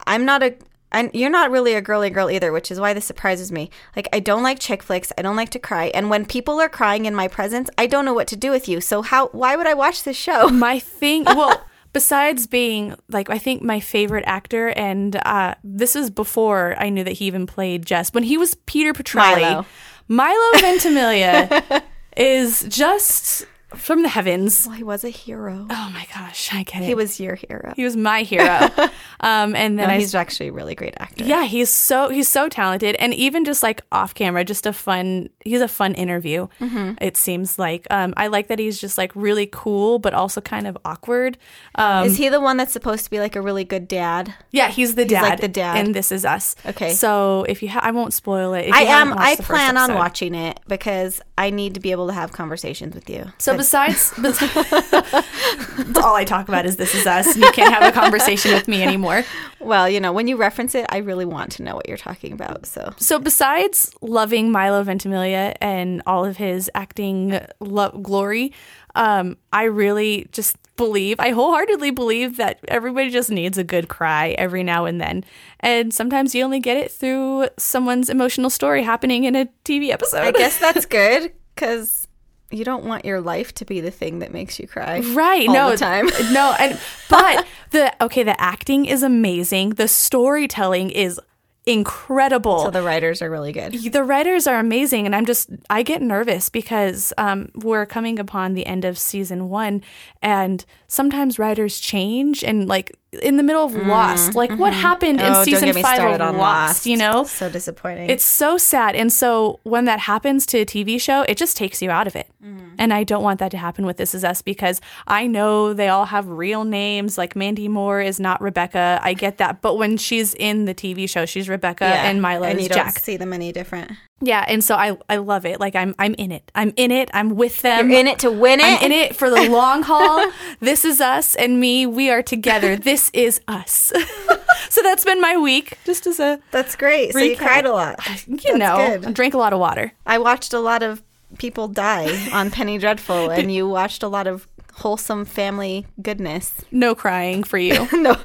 I'm 0.07 0.25
not 0.25 0.41
a 0.41 0.55
and 0.91 1.11
you're 1.13 1.29
not 1.29 1.51
really 1.51 1.73
a 1.73 1.81
girly 1.81 2.09
girl 2.09 2.29
either, 2.29 2.51
which 2.51 2.71
is 2.71 2.79
why 2.79 2.93
this 2.93 3.05
surprises 3.05 3.51
me. 3.51 3.69
Like 3.95 4.07
I 4.11 4.19
don't 4.19 4.43
like 4.43 4.59
chick 4.59 4.83
flicks, 4.83 5.11
I 5.17 5.21
don't 5.21 5.35
like 5.35 5.49
to 5.51 5.59
cry, 5.59 5.87
and 5.93 6.09
when 6.09 6.25
people 6.25 6.59
are 6.59 6.69
crying 6.69 7.05
in 7.05 7.15
my 7.15 7.27
presence, 7.27 7.69
I 7.77 7.87
don't 7.87 8.05
know 8.05 8.13
what 8.13 8.27
to 8.29 8.35
do 8.35 8.51
with 8.51 8.67
you. 8.67 8.81
So 8.81 9.01
how 9.01 9.27
why 9.27 9.55
would 9.55 9.67
I 9.67 9.73
watch 9.73 10.03
this 10.03 10.17
show? 10.17 10.49
my 10.59 10.79
thing 10.79 11.23
well 11.25 11.65
besides 11.91 12.45
being 12.45 12.95
like 13.09 13.29
i 13.29 13.37
think 13.37 13.61
my 13.61 13.79
favorite 13.79 14.23
actor 14.27 14.67
and 14.69 15.15
uh 15.25 15.55
this 15.63 15.95
is 15.95 16.09
before 16.09 16.75
i 16.77 16.89
knew 16.89 17.03
that 17.03 17.13
he 17.13 17.25
even 17.25 17.47
played 17.47 17.85
jess 17.85 18.13
when 18.13 18.23
he 18.23 18.37
was 18.37 18.55
peter 18.67 18.93
petrelli 18.93 19.41
Milo. 19.41 19.65
milo 20.07 20.59
ventimiglia 20.59 21.83
is 22.17 22.63
just 22.69 23.45
from 23.75 24.01
the 24.01 24.09
heavens 24.09 24.65
Well, 24.67 24.75
he 24.75 24.83
was 24.83 25.03
a 25.03 25.09
hero. 25.09 25.67
oh 25.69 25.89
my 25.93 26.07
gosh 26.13 26.49
i 26.53 26.63
get 26.63 26.81
it 26.81 26.85
He 26.85 26.95
was 26.95 27.19
your 27.19 27.35
hero. 27.35 27.73
He 27.75 27.83
was 27.83 27.95
my 27.95 28.23
hero. 28.23 28.45
um, 29.19 29.55
and 29.55 29.77
then 29.77 29.87
No, 29.87 29.93
I, 29.93 29.99
he's 29.99 30.15
actually 30.15 30.47
a 30.49 30.51
really 30.53 30.75
great 30.75 30.95
actor. 30.99 31.23
yeah, 31.23 31.43
he's 31.45 31.69
so 31.69 32.09
he's 32.09 32.27
so 32.27 32.49
talented, 32.49 32.95
and 32.95 33.13
even 33.13 33.45
just 33.45 33.61
like 33.63 33.81
off 33.91 34.13
camera, 34.13 34.43
just 34.43 34.65
a 34.65 34.73
fun. 34.73 35.29
He's 35.45 35.61
a 35.61 35.67
fun 35.67 35.93
interview. 35.95 36.47
Mm-hmm. 36.59 36.93
It 37.01 37.17
seems 37.17 37.59
like 37.59 37.85
um, 37.91 38.13
I 38.17 38.27
like 38.27 38.47
that 38.47 38.59
he's 38.59 38.79
just 38.79 38.97
like 38.97 39.11
really 39.15 39.47
cool, 39.51 39.99
but 39.99 40.13
also 40.13 40.41
kind 40.41 40.67
of 40.67 40.77
awkward. 40.85 41.37
Um, 41.75 42.05
Is 42.07 42.17
he 42.17 42.29
the 42.29 42.39
one 42.41 42.57
that's 42.57 42.73
supposed 42.73 43.03
to 43.05 43.09
be 43.09 43.19
like 43.19 43.35
a 43.35 43.41
really 43.41 43.63
good 43.63 43.87
dad? 43.87 44.33
yeah, 44.51 44.69
he's 44.69 44.95
the 44.95 45.05
dad. 45.05 45.21
like 45.23 45.41
the 45.41 45.47
dad. 45.47 45.77
and 45.77 45.93
This 45.93 46.11
Is 46.11 46.25
Us. 46.25 46.55
Okay. 46.65 46.93
so 46.93 47.45
if 47.47 47.61
you, 47.61 47.69
ha- 47.69 47.81
I 47.83 47.91
won't 47.91 48.13
spoil 48.13 48.53
it. 48.53 48.71
I 48.73 48.81
am. 48.83 49.13
I 49.13 49.35
plan 49.35 49.77
on 49.77 49.93
watching 49.95 50.33
it 50.35 50.59
because 50.67 51.21
I 51.37 51.49
need 51.49 51.73
to 51.75 51.79
be 51.79 51.91
able 51.91 52.07
to 52.07 52.13
have 52.13 52.31
conversations 52.31 52.95
with 52.95 53.09
you. 53.09 53.25
So 53.37 53.55
besides, 53.59 54.13
bes- 54.17 54.41
all 55.97 56.15
I 56.15 56.23
talk 56.25 56.47
about 56.47 56.65
is 56.65 56.77
This 56.77 56.95
Is 56.95 57.05
Us. 57.05 57.35
And 57.35 57.43
you 57.43 57.51
can't 57.51 57.73
have 57.73 57.83
a 57.83 57.91
conversation 57.91 58.53
with 58.53 58.67
me 58.67 58.81
anymore. 58.81 59.23
Well, 59.59 59.89
you 59.89 59.99
know, 59.99 60.11
when 60.11 60.27
you 60.27 60.37
reference 60.37 60.73
it, 60.73 60.85
I 60.89 60.97
really 60.97 61.25
want 61.25 61.51
to 61.53 61.63
know 61.63 61.75
what 61.75 61.87
you're 61.87 61.97
talking 61.97 62.31
about. 62.31 62.65
So 62.65 62.93
So 62.97 63.19
besides 63.19 63.91
loving 64.01 64.51
Milo 64.51 64.83
Ventimiglia 64.83 65.55
and 65.61 66.01
all 66.07 66.25
of 66.25 66.37
his 66.37 66.71
acting 66.73 67.39
lo- 67.59 67.91
glory, 68.01 68.53
um, 68.95 69.37
I 69.53 69.63
really 69.63 70.27
just 70.31 70.55
believe, 70.77 71.19
I 71.19 71.31
wholeheartedly 71.31 71.91
believe 71.91 72.37
that 72.37 72.59
everybody 72.69 73.09
just 73.09 73.29
needs 73.29 73.57
a 73.57 73.63
good 73.65 73.89
cry 73.89 74.29
every 74.37 74.63
now 74.63 74.85
and 74.85 74.99
then. 75.01 75.25
And 75.59 75.93
sometimes 75.93 76.33
you 76.33 76.43
only 76.43 76.61
get 76.61 76.77
it 76.77 76.89
through 76.89 77.49
someone's 77.57 78.09
emotional 78.09 78.49
story 78.49 78.81
happening 78.83 79.25
in 79.25 79.35
a 79.35 79.49
TV 79.65 79.89
episode. 79.89 80.21
I 80.21 80.31
guess 80.31 80.57
that's 80.57 80.85
good 80.85 81.33
because 81.53 82.07
you 82.51 82.65
don't 82.65 82.85
want 82.85 83.05
your 83.05 83.21
life 83.21 83.53
to 83.55 83.65
be 83.65 83.79
the 83.81 83.91
thing 83.91 84.19
that 84.19 84.33
makes 84.33 84.59
you 84.59 84.67
cry. 84.67 84.99
Right. 84.99 85.47
all 85.47 85.53
no 85.53 85.69
the 85.71 85.77
time. 85.77 86.07
no. 86.31 86.55
And 86.59 86.79
but 87.09 87.45
the 87.71 87.93
okay, 88.03 88.23
the 88.23 88.39
acting 88.39 88.85
is 88.85 89.03
amazing. 89.03 89.71
The 89.71 89.87
storytelling 89.87 90.89
is 90.89 91.19
incredible. 91.65 92.63
So 92.63 92.71
the 92.71 92.81
writers 92.81 93.21
are 93.21 93.29
really 93.29 93.51
good. 93.51 93.73
the 93.91 94.03
writers 94.03 94.47
are 94.47 94.59
amazing 94.59 95.05
and 95.05 95.15
i'm 95.15 95.25
just 95.25 95.49
i 95.69 95.83
get 95.83 96.01
nervous 96.01 96.49
because 96.49 97.13
um, 97.17 97.49
we're 97.55 97.85
coming 97.85 98.17
upon 98.17 98.53
the 98.53 98.65
end 98.65 98.85
of 98.85 98.97
season 98.97 99.49
one 99.49 99.83
and 100.21 100.65
sometimes 100.89 101.37
writers 101.37 101.79
change 101.79 102.43
and 102.43 102.67
like 102.67 102.97
in 103.21 103.37
the 103.37 103.43
middle 103.43 103.63
of 103.63 103.71
mm-hmm. 103.71 103.89
lost 103.89 104.35
like 104.35 104.49
what 104.51 104.73
mm-hmm. 104.73 104.81
happened 104.81 105.21
in 105.21 105.27
Oh, 105.27 105.33
don't 105.33 105.45
season 105.45 105.73
five 105.73 106.15
of 106.15 106.19
on 106.21 106.37
lost, 106.37 106.85
you 106.85 106.97
know? 106.97 107.23
So 107.23 107.49
disappointing. 107.49 108.09
it's 108.09 108.25
so 108.25 108.57
sad. 108.57 108.95
And 108.95 109.13
so 109.13 109.59
when 109.63 109.85
that 109.85 109.99
happens 109.99 110.45
to 110.47 110.59
a 110.59 110.65
tv 110.65 110.99
show 110.99 111.21
it 111.23 111.37
just 111.37 111.55
takes 111.55 111.81
you 111.81 111.91
out 111.91 112.07
of 112.07 112.15
it. 112.15 112.27
Mm-hmm. 112.43 112.75
And 112.79 112.91
i 112.93 113.03
don't 113.03 113.23
want 113.23 113.39
that 113.39 113.51
to 113.51 113.57
happen 113.57 113.85
with 113.85 113.97
this 113.97 114.13
is 114.13 114.23
us 114.23 114.41
because 114.41 114.81
i 115.07 115.27
know 115.27 115.73
they 115.73 115.89
all 115.89 116.05
have 116.05 116.27
real 116.27 116.63
names 116.63 117.17
like 117.17 117.35
mandy 117.35 117.67
moore 117.67 118.01
is 118.01 118.19
not 118.19 118.41
rebecca. 118.41 118.99
I 119.01 119.13
get 119.13 119.37
that. 119.37 119.61
But 119.61 119.77
when 119.77 119.97
she's 119.97 120.33
in 120.33 120.65
the 120.65 120.73
tv 120.73 121.07
show 121.07 121.25
she's 121.25 121.47
rebecca 121.47 121.85
and 121.85 122.21
milo 122.21 122.47
and 122.47 122.57
is 122.57 122.63
you 122.63 122.69
jack. 122.69 122.95
don't 122.95 123.03
see 123.03 123.17
them 123.17 123.31
any 123.31 123.51
different. 123.51 123.91
Yeah, 124.21 124.43
and 124.47 124.63
so 124.63 124.75
I 124.75 124.97
I 125.09 125.17
love 125.17 125.45
it. 125.45 125.59
Like 125.59 125.75
I'm 125.75 125.95
I'm 125.97 126.13
in 126.15 126.31
it. 126.31 126.51
I'm 126.55 126.73
in 126.75 126.91
it. 126.91 127.09
I'm 127.13 127.35
with 127.35 127.61
them. 127.61 127.89
You're 127.89 127.99
in 127.99 128.07
it 128.07 128.19
to 128.19 128.31
win 128.31 128.59
it. 128.59 128.65
I'm 128.65 128.83
in 128.83 128.91
it 128.91 129.15
for 129.15 129.29
the 129.29 129.49
long 129.49 129.83
haul. 129.83 130.31
this 130.59 130.83
is 130.83 130.99
us 130.99 131.35
and 131.35 131.59
me. 131.59 131.85
We 131.85 132.09
are 132.09 132.21
together. 132.21 132.75
This 132.75 133.09
is 133.13 133.39
us. 133.47 133.93
so 134.69 134.81
that's 134.83 135.05
been 135.05 135.21
my 135.21 135.37
week. 135.37 135.77
Just 135.85 136.05
as 136.07 136.19
a 136.19 136.39
That's 136.51 136.75
great. 136.75 137.13
So 137.13 137.19
you 137.19 137.37
cried 137.37 137.65
a 137.65 137.71
lot. 137.71 137.99
you 138.27 138.57
know, 138.57 138.77
good. 138.99 139.07
I 139.07 139.11
drank 139.11 139.33
a 139.33 139.37
lot 139.37 139.53
of 139.53 139.59
water. 139.59 139.93
I 140.05 140.17
watched 140.17 140.53
a 140.53 140.59
lot 140.59 140.83
of 140.83 141.01
people 141.37 141.67
die 141.67 142.29
on 142.33 142.51
Penny 142.51 142.77
Dreadful, 142.77 143.29
and 143.29 143.53
you 143.53 143.67
watched 143.67 144.03
a 144.03 144.07
lot 144.07 144.27
of 144.27 144.47
wholesome 144.75 145.25
family 145.25 145.85
goodness. 146.01 146.61
No 146.71 146.95
crying 146.95 147.43
for 147.43 147.57
you. 147.57 147.87
no, 147.93 148.17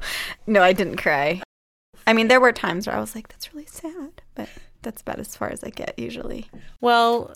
no, 0.47 0.63
I 0.63 0.73
didn't 0.73 0.97
cry. 0.97 1.43
I 2.07 2.13
mean, 2.13 2.29
there 2.29 2.41
were 2.41 2.53
times 2.53 2.87
where 2.87 2.97
I 2.97 3.01
was 3.01 3.15
like, 3.15 3.29
"That's 3.29 3.55
really 3.55 3.67
sad," 3.67 4.23
but 4.35 4.49
that's 4.85 5.03
about 5.03 5.19
as 5.19 5.35
far 5.37 5.51
as 5.51 5.65
I 5.65 5.71
get 5.71 5.99
usually. 5.99 6.47
well, 6.81 7.33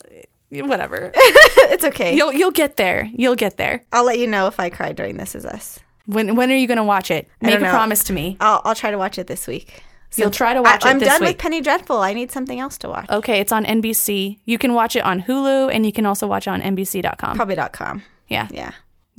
whatever. 0.51 1.11
it's 1.15 1.83
okay. 1.83 2.15
You'll 2.15 2.33
you'll 2.33 2.51
get 2.51 2.77
there. 2.77 3.09
You'll 3.13 3.35
get 3.35 3.57
there. 3.57 3.83
I'll 3.91 4.05
let 4.05 4.19
you 4.19 4.27
know 4.27 4.47
if 4.47 4.59
I 4.59 4.69
cry 4.69 4.93
during 4.93 5.17
This 5.17 5.35
Is 5.35 5.45
Us. 5.45 5.79
When 6.05 6.35
when 6.35 6.51
are 6.51 6.55
you 6.55 6.67
going 6.67 6.77
to 6.77 6.83
watch 6.83 7.11
it? 7.11 7.27
Make 7.41 7.57
a 7.57 7.59
know. 7.59 7.69
promise 7.69 8.03
to 8.05 8.13
me. 8.13 8.37
I'll 8.39 8.61
I'll 8.65 8.75
try 8.75 8.91
to 8.91 8.97
watch 8.97 9.17
it 9.19 9.27
this 9.27 9.45
week. 9.45 9.83
So 10.11 10.23
You'll 10.23 10.31
try 10.31 10.55
to 10.55 10.61
watch 10.63 10.83
I, 10.83 10.89
it 10.89 10.91
I'm 10.93 10.99
done 10.99 11.21
week. 11.21 11.29
with 11.29 11.37
Penny 11.37 11.61
Dreadful. 11.61 11.97
I 11.99 12.13
need 12.13 12.31
something 12.31 12.59
else 12.59 12.79
to 12.79 12.89
watch. 12.89 13.07
Okay, 13.11 13.39
it's 13.39 13.51
on 13.51 13.63
NBC. 13.63 14.39
You 14.45 14.57
can 14.57 14.73
watch 14.73 14.95
it 14.95 15.03
on 15.03 15.21
Hulu 15.21 15.71
and 15.71 15.85
you 15.85 15.91
can 15.91 16.07
also 16.07 16.25
watch 16.25 16.47
it 16.47 16.49
on 16.49 16.61
NBC.com. 16.61 17.35
Probably 17.35 17.53
dot 17.55 17.73
com. 17.73 18.01
Yeah. 18.27 18.47
Yeah. 18.51 18.71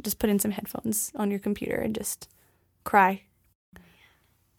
just 0.03 0.19
put 0.19 0.31
in 0.31 0.41
some 0.41 0.51
headphones 0.51 1.13
on 1.15 1.31
your 1.31 1.39
computer 1.39 1.77
and 1.77 1.95
just 1.95 2.29
cry. 2.83 3.23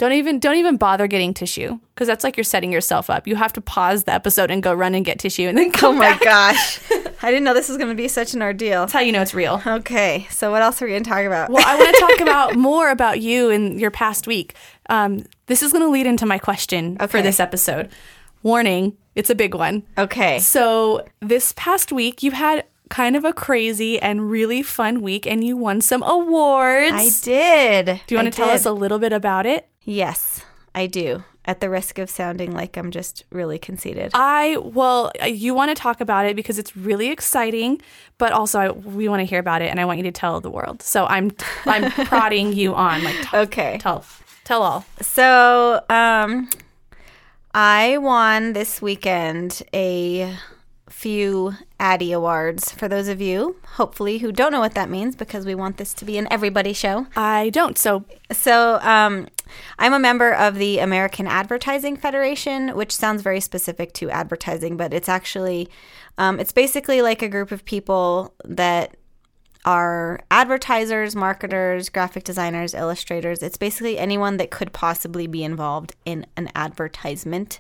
Don't 0.02 0.14
even 0.14 0.40
don't 0.40 0.56
even 0.56 0.78
bother 0.78 1.06
getting 1.06 1.32
tissue 1.32 1.78
because 1.94 2.08
that's 2.08 2.24
like 2.24 2.36
you're 2.36 2.44
setting 2.44 2.72
yourself 2.72 3.08
up. 3.08 3.28
You 3.28 3.36
have 3.36 3.54
to 3.54 3.62
pause 3.62 4.06
the 4.06 4.14
episode 4.14 4.50
and 4.50 4.64
go 4.64 4.74
run 4.74 4.96
and 4.96 5.06
get 5.06 5.20
tissue 5.20 5.44
and 5.48 5.56
then 5.56 5.72
Oh 5.84 5.92
my 5.92 6.00
back. 6.18 6.22
gosh. 6.22 6.80
I 7.22 7.30
didn't 7.30 7.44
know 7.44 7.54
this 7.54 7.70
was 7.70 7.78
going 7.78 7.90
to 7.90 7.96
be 7.96 8.08
such 8.08 8.34
an 8.34 8.42
ordeal. 8.42 8.82
That's 8.82 8.94
how 8.94 9.02
you 9.02 9.12
know 9.12 9.22
it's 9.22 9.36
real. 9.36 9.62
Okay, 9.64 10.26
so 10.32 10.50
what 10.50 10.64
else 10.64 10.82
are 10.82 10.86
we 10.86 10.92
going 10.94 11.04
to 11.04 11.10
talk 11.12 11.24
about? 11.24 11.52
Well, 11.52 11.64
I 11.64 11.76
want 11.78 11.94
to 11.96 12.02
talk 12.02 12.20
about 12.20 12.56
more 12.70 12.90
about 12.90 13.22
you 13.22 13.52
and 13.52 13.80
your 13.80 13.92
past 13.92 14.26
week. 14.26 14.56
Um, 14.90 15.24
this 15.46 15.62
is 15.62 15.72
going 15.72 15.84
to 15.84 15.90
lead 15.92 16.08
into 16.08 16.26
my 16.26 16.40
question 16.40 16.98
for 17.08 17.22
this 17.22 17.40
episode. 17.40 17.92
Warning, 18.42 18.98
it's 19.14 19.30
a 19.30 19.36
big 19.36 19.54
one. 19.54 19.84
okay. 20.00 20.40
So, 20.40 21.06
this 21.20 21.54
past 21.56 21.92
week, 21.92 22.24
you 22.24 22.32
had 22.32 22.66
kind 22.90 23.16
of 23.16 23.24
a 23.24 23.34
crazy 23.34 24.00
and 24.02 24.32
really 24.32 24.64
fun 24.64 25.02
week 25.02 25.28
and 25.28 25.44
you 25.44 25.56
won 25.56 25.80
some 25.80 26.02
awards. 26.04 26.92
I 26.92 27.10
did. 27.22 28.02
Do 28.08 28.16
you 28.16 28.18
want 28.18 28.34
to 28.34 28.36
tell 28.36 28.50
us 28.50 28.66
a 28.66 28.72
little 28.72 28.98
bit 28.98 29.14
about 29.14 29.46
it? 29.46 29.68
Yes, 29.84 30.42
I 30.76 30.88
do. 30.88 31.24
At 31.44 31.60
the 31.60 31.72
risk 31.72 31.98
of 31.98 32.08
sounding 32.08 32.52
like 32.54 32.78
I'm 32.78 32.92
just 32.92 33.24
really 33.32 33.58
conceited. 33.58 34.12
I 34.14 34.58
well, 34.58 35.12
you 35.26 35.56
want 35.56 35.76
to 35.76 35.82
talk 35.82 36.00
about 36.00 36.28
it 36.28 36.36
because 36.36 36.60
it's 36.60 36.78
really 36.78 37.10
exciting, 37.10 37.82
but 38.20 38.32
also 38.32 38.60
I, 38.60 38.70
we 38.70 39.10
want 39.10 39.22
to 39.22 39.26
hear 39.26 39.40
about 39.40 39.64
it, 39.64 39.72
and 39.72 39.80
I 39.80 39.86
want 39.86 39.98
you 39.98 40.04
to 40.04 40.12
tell 40.12 40.40
the 40.40 40.52
world. 40.52 40.84
So 40.84 41.08
I'm 41.08 41.32
I'm 41.66 41.90
prodding 42.06 42.54
you 42.54 42.76
on, 42.76 43.04
like 43.04 43.16
t- 43.16 43.38
Okay. 43.38 43.80
tell 43.82 44.06
tell 44.44 44.62
all. 44.62 44.86
So, 45.02 45.84
um, 45.90 46.48
I 47.56 47.98
won 47.98 48.54
this 48.54 48.80
weekend 48.80 49.64
a 49.74 50.36
few 50.90 51.54
Addy 51.80 52.12
Awards. 52.12 52.72
For 52.72 52.88
those 52.88 53.08
of 53.08 53.20
you, 53.20 53.56
hopefully, 53.78 54.20
who 54.20 54.32
don't 54.32 54.52
know 54.52 54.60
what 54.60 54.76
that 54.76 54.92
means, 54.92 55.16
because 55.16 55.46
we 55.48 55.56
want 55.56 55.78
this 55.78 55.94
to 55.96 56.06
be 56.06 56.20
an 56.20 56.28
everybody 56.32 56.74
show. 56.74 57.08
I 57.16 57.50
don't. 57.50 57.80
So 57.80 58.06
So, 58.32 58.78
um, 58.84 59.28
I'm 59.80 59.94
a 59.94 60.00
member 60.00 60.34
of 60.34 60.56
the 60.56 60.80
American 60.80 61.28
Advertising 61.28 61.98
Federation, 61.98 62.70
which 62.70 62.96
sounds 62.96 63.22
very 63.22 63.40
specific 63.40 63.94
to 63.94 64.10
advertising, 64.10 64.78
but 64.78 64.94
it's 64.94 65.10
actually, 65.10 65.70
um, 66.18 66.40
it's 66.40 66.52
basically 66.52 67.02
like 67.02 67.22
a 67.22 67.30
group 67.30 67.52
of 67.52 67.66
people 67.66 68.34
that 68.46 68.96
are 69.64 70.20
advertisers, 70.32 71.16
marketers, 71.16 71.90
graphic 71.90 72.24
designers, 72.24 72.74
illustrators. 72.74 73.44
It's 73.44 73.58
basically 73.58 73.98
anyone 73.98 74.38
that 74.38 74.50
could 74.50 74.74
possibly 74.74 75.28
be 75.28 75.44
involved 75.44 75.96
in 76.06 76.26
an 76.36 76.50
advertisement. 76.56 77.60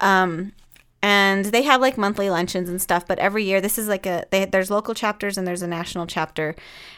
Um, 0.00 0.52
and 1.02 1.46
they 1.46 1.62
have 1.62 1.80
like 1.80 1.96
monthly 1.96 2.28
luncheons 2.28 2.68
and 2.68 2.80
stuff 2.80 3.06
but 3.06 3.18
every 3.18 3.44
year 3.44 3.60
this 3.60 3.78
is 3.78 3.88
like 3.88 4.06
a 4.06 4.24
they, 4.30 4.44
there's 4.44 4.70
local 4.70 4.94
chapters 4.94 5.38
and 5.38 5.46
there's 5.46 5.62
a 5.62 5.66
national 5.66 6.06
chapter. 6.06 6.54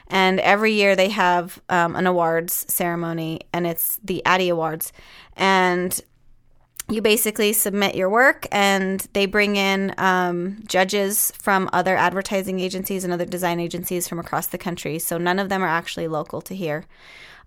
And 0.08 0.40
every 0.40 0.72
year 0.72 0.94
they 0.94 1.08
have 1.08 1.60
um, 1.68 1.96
an 1.96 2.06
awards 2.06 2.66
ceremony 2.68 3.40
and 3.52 3.66
it's 3.66 3.98
the 4.02 4.24
addy 4.26 4.48
awards. 4.48 4.92
And 5.36 5.98
you 6.88 7.00
basically 7.00 7.52
submit 7.52 7.94
your 7.94 8.10
work 8.10 8.46
and 8.50 9.06
they 9.12 9.24
bring 9.24 9.56
in 9.56 9.94
um, 9.98 10.62
judges 10.66 11.32
from 11.40 11.70
other 11.72 11.96
advertising 11.96 12.58
agencies 12.60 13.04
and 13.04 13.12
other 13.12 13.24
design 13.24 13.60
agencies 13.60 14.08
from 14.08 14.18
across 14.18 14.48
the 14.48 14.58
country. 14.58 14.98
So 14.98 15.16
none 15.16 15.38
of 15.38 15.48
them 15.48 15.62
are 15.62 15.68
actually 15.68 16.08
local 16.08 16.42
to 16.42 16.54
here 16.54 16.84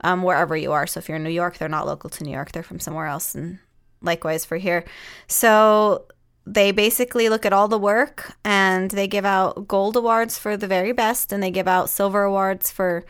um, 0.01 0.24
wherever 0.24 0.55
you 0.55 0.71
are. 0.71 0.88
So 0.88 1.00
if 1.00 1.09
you're 1.09 1.17
in 1.17 1.24
new 1.24 1.29
york 1.29 1.57
they're 1.57 1.69
not 1.69 1.85
local 1.85 2.09
to 2.12 2.24
new 2.24 2.31
york. 2.31 2.51
They're 2.51 2.63
from 2.63 2.79
somewhere 2.79 3.07
else 3.07 3.35
and 3.35 3.59
likewise 4.01 4.45
for 4.45 4.57
here. 4.57 4.85
So 5.27 6.05
they 6.45 6.71
basically 6.71 7.27
look 7.29 7.45
at 7.45 7.53
all 7.53 7.67
the 7.67 7.77
work 7.77 8.35
and 8.43 8.91
they 8.91 9.07
give 9.07 9.25
out 9.25 9.67
gold 9.67 9.95
awards 9.95 10.37
for 10.37 10.55
the 10.55 10.67
very 10.67 10.91
best 10.91 11.31
and 11.31 11.41
they 11.41 11.51
give 11.51 11.67
out 11.67 11.89
silver 11.89 12.23
awards 12.23 12.69
for 12.69 13.03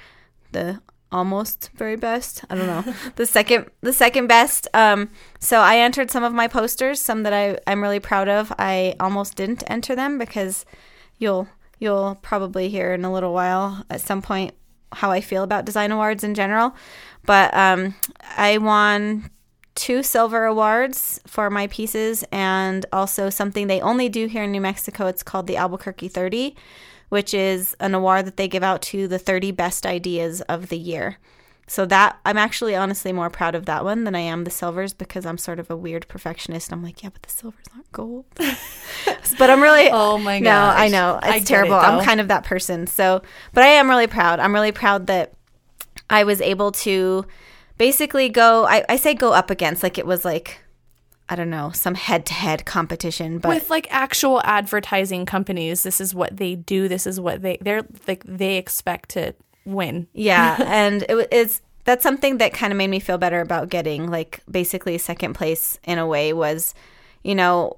the 0.52 0.80
almost 1.12 1.70
very 1.76 1.96
best. 1.96 2.44
I 2.50 2.56
don't 2.56 2.68
know. 2.68 2.94
The 3.16 3.26
second 3.26 3.70
the 3.82 3.94
second 3.94 4.28
best. 4.28 4.68
Um 4.74 5.10
so 5.40 5.60
i 5.60 5.78
entered 5.78 6.12
some 6.12 6.24
of 6.24 6.34
my 6.34 6.48
posters 6.48 7.00
some 7.02 7.24
that 7.24 7.34
i 7.34 7.58
i'm 7.68 7.82
really 7.82 8.00
proud 8.00 8.28
of. 8.30 8.54
I 8.58 8.96
almost 9.00 9.36
didn't 9.36 9.64
enter 9.68 9.96
them 9.96 10.18
because 10.18 10.66
you'll 11.18 11.48
you'll 11.80 12.18
probably 12.22 12.70
hear 12.70 12.94
in 12.94 13.04
a 13.06 13.12
little 13.12 13.34
while 13.34 13.86
at 13.90 14.02
some 14.02 14.22
point 14.22 14.54
how 14.94 15.12
i 15.12 15.20
feel 15.20 15.44
about 15.44 15.66
design 15.66 15.92
awards 15.92 16.24
in 16.24 16.36
general. 16.36 16.76
But 17.26 17.54
um 17.54 17.96
i 18.38 18.58
won 18.58 19.30
two 19.76 20.02
silver 20.02 20.46
awards 20.46 21.20
for 21.28 21.50
my 21.50 21.68
pieces 21.68 22.24
and 22.32 22.86
also 22.92 23.30
something 23.30 23.68
they 23.68 23.82
only 23.82 24.10
do 24.10 24.28
here 24.28 24.44
in 24.44 24.52
New 24.52 24.62
Mexico. 24.62 25.08
It's 25.08 25.24
called 25.24 25.48
the 25.48 25.58
Albuquerque 25.58 26.08
30, 26.08 26.56
which 27.10 27.34
is 27.34 27.76
an 27.80 27.94
award 27.94 28.26
that 28.26 28.38
they 28.38 28.48
give 28.48 28.64
out 28.64 28.82
to 28.84 29.08
the 29.08 29.20
30 29.20 29.52
best 29.52 29.86
ideas 29.86 30.42
of 30.42 30.70
the 30.70 30.78
year. 30.78 31.18
So 31.68 31.86
that 31.88 32.20
I'm 32.24 32.38
actually 32.38 32.76
honestly 32.76 33.12
more 33.12 33.30
proud 33.32 33.56
of 33.56 33.66
that 33.66 33.84
one 33.84 34.04
than 34.04 34.16
I 34.16 34.20
am 34.20 34.44
the 34.44 34.52
silvers 34.52 34.94
because 34.94 35.26
I'm 35.26 35.40
sort 35.40 35.60
of 35.60 35.70
a 35.72 35.76
weird 35.76 36.08
perfectionist. 36.08 36.72
I'm 36.72 36.84
like, 36.84 37.02
yeah, 37.02 37.10
but 37.12 37.24
the 37.24 37.32
silvers 37.32 37.66
aren't 37.74 37.92
gold. 37.92 38.26
but 38.36 39.50
I'm 39.50 39.62
really 39.62 39.90
Oh 39.92 40.20
my 40.20 40.40
god. 40.40 40.44
No, 40.44 40.84
I 40.84 40.88
know. 40.90 41.20
It's 41.24 41.28
I 41.28 41.40
terrible. 41.40 41.74
it, 41.74 41.80
I'm 41.80 42.06
kind 42.06 42.22
of 42.22 42.28
that 42.28 42.44
person. 42.44 42.86
So, 42.86 43.24
but 43.54 43.64
I 43.64 43.68
am 43.68 43.90
really 43.90 44.06
proud. 44.08 44.40
I'm 44.40 44.54
really 44.54 44.72
proud 44.72 45.08
that 45.08 45.34
I 46.08 46.24
was 46.24 46.40
able 46.40 46.72
to 46.72 47.26
basically 47.78 48.30
go 48.30 48.66
I, 48.66 48.84
I 48.90 48.96
say 48.96 49.14
go 49.14 49.34
up 49.34 49.50
against 49.50 49.84
like 49.84 49.98
it 49.98 50.06
was 50.06 50.26
like 50.26 50.60
I 51.28 51.36
don't 51.36 51.50
know, 51.50 51.72
some 51.72 51.96
head 51.96 52.28
to 52.28 52.34
head 52.34 52.66
competition, 52.66 53.40
but 53.40 53.50
with 53.50 53.70
like 53.72 53.88
actual 53.90 54.42
advertising 54.44 55.26
companies, 55.26 55.82
this 55.82 56.00
is 56.00 56.14
what 56.14 56.38
they 56.38 56.54
do. 56.54 56.88
This 56.88 57.08
is 57.08 57.20
what 57.20 57.42
they 57.42 57.58
they're 57.62 57.84
like 58.08 58.24
they 58.26 58.58
expect 58.58 59.10
to 59.12 59.34
win. 59.66 60.08
yeah, 60.14 60.58
and 60.66 61.04
it 61.10 61.28
it's 61.32 61.62
that's 61.84 62.04
something 62.04 62.38
that 62.38 62.54
kind 62.54 62.72
of 62.72 62.78
made 62.78 62.90
me 62.90 63.00
feel 63.00 63.18
better 63.18 63.42
about 63.42 63.70
getting 63.70 64.10
like 64.10 64.42
basically 64.50 64.98
second 65.00 65.34
place 65.34 65.80
in 65.84 65.98
a 65.98 66.06
way 66.06 66.32
was, 66.32 66.76
you 67.24 67.34
know, 67.34 67.78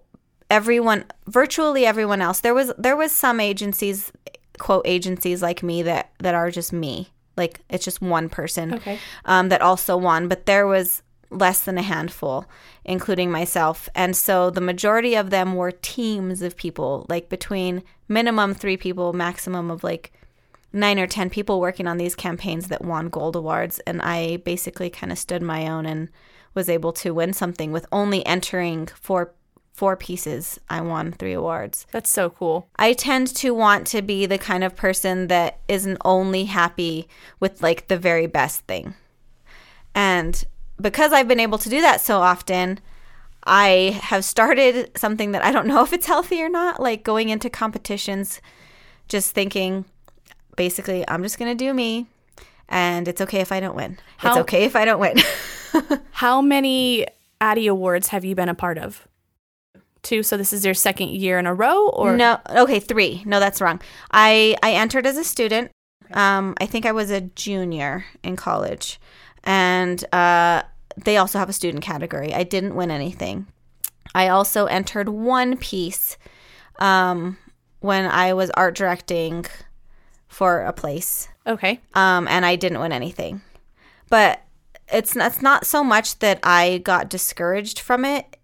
everyone 0.49 1.05
virtually 1.27 1.85
everyone 1.85 2.21
else. 2.21 2.41
There 2.41 2.53
was 2.53 2.73
there 2.77 2.97
was 2.97 3.13
some 3.13 3.39
agencies 3.39 4.11
quote 4.59 4.85
agencies 4.85 5.41
like 5.41 5.63
me 5.63 5.83
that 5.83 6.11
that 6.19 6.35
are 6.35 6.51
just 6.51 6.73
me. 6.73 7.09
Like 7.37 7.61
it's 7.69 7.85
just 7.85 8.01
one 8.01 8.27
person 8.29 8.73
Okay. 8.73 8.99
um, 9.25 9.49
that 9.49 9.61
also 9.61 9.95
won, 9.95 10.27
but 10.27 10.45
there 10.45 10.67
was 10.67 11.03
less 11.29 11.61
than 11.61 11.77
a 11.77 11.81
handful, 11.81 12.45
including 12.85 13.29
myself. 13.31 13.89
And 13.93 14.15
so 14.15 14.49
the 14.49 14.61
majority 14.61 15.15
of 15.15 15.29
them 15.29 15.55
were 15.55 15.71
teams 15.71 16.41
of 16.41 16.55
people, 16.55 17.05
like 17.09 17.29
between 17.29 17.83
minimum 18.07 18.53
three 18.53 18.77
people, 18.77 19.13
maximum 19.13 19.69
of 19.69 19.83
like 19.83 20.13
nine 20.73 20.99
or 20.99 21.07
10 21.07 21.29
people 21.29 21.59
working 21.59 21.87
on 21.87 21.97
these 21.97 22.15
campaigns 22.15 22.67
that 22.69 22.83
won 22.83 23.09
gold 23.09 23.35
awards. 23.35 23.79
And 23.79 24.01
I 24.01 24.37
basically 24.37 24.89
kind 24.89 25.11
of 25.11 25.17
stood 25.17 25.41
my 25.41 25.67
own 25.67 25.85
and 25.85 26.09
was 26.53 26.69
able 26.69 26.93
to 26.93 27.13
win 27.13 27.33
something 27.33 27.71
with 27.71 27.85
only 27.91 28.25
entering 28.25 28.87
four 28.87 29.33
four 29.77 29.95
pieces. 29.95 30.59
I 30.71 30.81
won 30.81 31.11
three 31.11 31.33
awards. 31.33 31.85
That's 31.91 32.09
so 32.09 32.31
cool. 32.31 32.67
I 32.77 32.93
tend 32.93 33.27
to 33.35 33.51
want 33.51 33.85
to 33.87 34.01
be 34.01 34.25
the 34.25 34.39
kind 34.39 34.63
of 34.63 34.75
person 34.75 35.27
that 35.27 35.59
isn't 35.67 35.99
only 36.03 36.45
happy 36.45 37.07
with 37.39 37.61
like 37.61 37.87
the 37.87 37.97
very 37.97 38.25
best 38.25 38.61
thing. 38.61 38.95
And 39.93 40.43
because 40.81 41.13
I've 41.13 41.27
been 41.27 41.39
able 41.39 41.59
to 41.59 41.69
do 41.69 41.79
that 41.81 42.01
so 42.01 42.17
often, 42.17 42.79
I 43.43 43.99
have 44.01 44.25
started 44.25 44.97
something 44.97 45.31
that 45.33 45.45
I 45.45 45.51
don't 45.51 45.67
know 45.67 45.83
if 45.83 45.93
it's 45.93 46.07
healthy 46.07 46.41
or 46.41 46.49
not, 46.49 46.81
like 46.81 47.03
going 47.03 47.29
into 47.29 47.47
competitions, 47.47 48.41
just 49.07 49.35
thinking 49.35 49.85
basically, 50.55 51.07
I'm 51.07 51.21
just 51.21 51.37
going 51.37 51.55
to 51.55 51.65
do 51.65 51.71
me 51.71 52.07
and 52.67 53.07
it's 53.07 53.21
okay 53.21 53.41
if 53.41 53.51
I 53.51 53.59
don't 53.59 53.75
win. 53.75 53.99
it's 54.23 54.37
okay 54.37 54.63
if 54.63 54.75
I 54.75 54.85
don't 54.85 54.99
win. 54.99 55.17
How 56.13 56.41
many 56.41 57.05
Addy 57.39 57.67
Awards 57.67 58.07
have 58.07 58.25
you 58.25 58.33
been 58.33 58.49
a 58.49 58.55
part 58.55 58.79
of? 58.79 59.07
Two. 60.07 60.23
So 60.23 60.37
this 60.37 60.53
is 60.53 60.63
your 60.63 60.73
second 60.73 61.09
year 61.09 61.37
in 61.37 61.45
a 61.45 61.53
row, 61.53 61.89
or 61.89 62.15
no, 62.15 62.39
okay, 62.49 62.79
3. 62.79 63.23
No, 63.25 63.41
that's 63.41 63.59
wrong. 63.59 63.81
I 64.09 64.55
I 64.63 64.71
entered 64.73 65.05
as 65.05 65.17
a 65.17 65.23
student. 65.23 65.69
Um 66.13 66.55
I 66.61 66.65
think 66.65 66.85
I 66.85 66.93
was 66.93 67.11
a 67.11 67.19
junior 67.21 68.05
in 68.23 68.37
college. 68.37 69.01
And 69.43 70.01
uh 70.13 70.63
they 70.95 71.17
also 71.17 71.39
have 71.39 71.49
a 71.49 71.53
student 71.53 71.83
category. 71.83 72.33
I 72.33 72.43
didn't 72.43 72.75
win 72.75 72.89
anything. 72.89 73.47
I 74.15 74.29
also 74.29 74.65
entered 74.67 75.09
one 75.09 75.57
piece 75.57 76.17
um 76.79 77.37
when 77.81 78.05
I 78.05 78.33
was 78.33 78.49
art 78.51 78.75
directing 78.75 79.45
for 80.29 80.61
a 80.61 80.71
place. 80.71 81.27
Okay. 81.45 81.81
um, 81.95 82.27
and 82.29 82.45
I 82.45 82.55
didn't 82.55 82.79
win 82.79 82.91
anything. 82.93 83.41
But 84.09 84.41
it's 84.91 85.15
not, 85.15 85.27
it's 85.27 85.41
not 85.41 85.65
so 85.65 85.83
much 85.83 86.19
that 86.19 86.39
I 86.43 86.77
got 86.79 87.09
discouraged 87.09 87.79
from 87.79 88.05
it. 88.05 88.36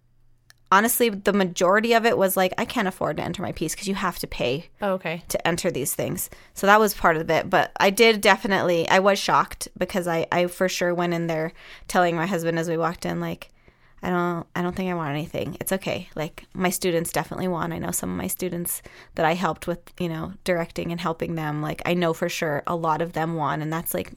Honestly, 0.74 1.10
the 1.10 1.34
majority 1.34 1.94
of 1.94 2.04
it 2.04 2.18
was 2.18 2.36
like 2.36 2.52
I 2.58 2.66
can't 2.66 2.88
afford 2.88 3.18
to 3.18 3.24
enter 3.24 3.44
my 3.44 3.52
piece 3.52 3.76
because 3.76 3.88
you 3.88 3.94
have 3.94 4.18
to 4.20 4.28
pay 4.28 4.70
Oh, 4.82 4.94
okay. 4.94 5.22
to 5.28 5.48
enter 5.48 5.70
these 5.70 5.94
things. 5.94 6.32
So 6.56 6.66
that 6.66 6.80
was 6.80 6.96
part 6.96 7.16
of 7.16 7.30
it. 7.30 7.48
But 7.48 7.72
I 7.80 7.92
did 7.92 8.22
definitely 8.22 8.90
I 8.90 8.98
was 9.00 9.20
shocked 9.20 9.68
because 9.78 10.08
I 10.08 10.26
I 10.32 10.48
for 10.48 10.68
sure 10.68 10.94
went 10.94 11.14
in 11.14 11.28
there 11.28 11.54
telling 11.88 12.16
my 12.16 12.26
husband 12.26 12.58
as 12.58 12.68
we 12.70 12.76
walked 12.78 13.06
in 13.06 13.20
like 13.22 13.50
I 14.02 14.10
don't 14.10 14.48
I 14.56 14.62
don't 14.64 14.76
think 14.76 14.90
I 14.90 14.96
want 14.96 15.12
anything. 15.12 15.58
It's 15.62 15.72
okay. 15.72 16.10
Like 16.16 16.46
my 16.56 16.72
students 16.72 17.12
definitely 17.12 17.48
want. 17.48 17.72
I 17.72 17.78
know 17.78 17.92
some 17.92 18.10
of 18.10 18.18
my 18.18 18.28
students 18.28 18.82
that 19.16 19.26
I 19.26 19.34
helped 19.36 19.68
with, 19.68 19.80
you 20.00 20.10
know, 20.10 20.34
directing 20.44 20.92
and 20.92 21.00
helping 21.00 21.36
them. 21.36 21.62
Like 21.62 21.82
I 21.86 21.94
know 21.94 22.14
for 22.14 22.30
sure 22.30 22.64
a 22.66 22.76
lot 22.76 23.02
of 23.04 23.14
them 23.14 23.36
want 23.36 23.62
and 23.62 23.72
that's 23.72 23.94
like 23.94 24.12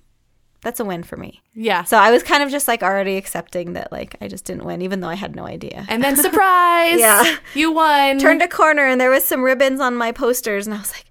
that's 0.63 0.81
a 0.81 0.85
win 0.85 1.03
for 1.03 1.17
me. 1.17 1.43
Yeah. 1.55 1.85
So 1.85 1.97
I 1.97 2.11
was 2.11 2.23
kind 2.23 2.43
of 2.43 2.51
just 2.51 2.67
like 2.69 2.83
already 2.83 3.17
accepting 3.17 3.75
that 3.75 3.93
like 3.93 4.17
I 4.21 4.29
just 4.29 4.45
didn't 4.45 4.65
win 4.65 4.83
even 4.83 5.01
though 5.01 5.09
I 5.09 5.15
had 5.15 5.37
no 5.37 5.47
idea. 5.47 5.85
and 5.89 6.03
then 6.03 6.17
surprise! 6.17 6.99
Yeah. 7.01 7.37
You 7.55 7.73
won. 7.73 8.19
turned 8.19 8.43
a 8.43 8.49
corner 8.49 8.87
and 8.87 9.01
there 9.01 9.11
was 9.11 9.25
some 9.25 9.43
ribbons 9.43 9.81
on 9.81 9.95
my 9.97 10.13
posters 10.13 10.67
and 10.67 10.75
I 10.75 10.79
was 10.79 10.93
like, 10.93 11.07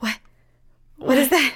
"What? 0.00 0.18
What 0.96 1.18
is 1.18 1.28
that?" 1.30 1.54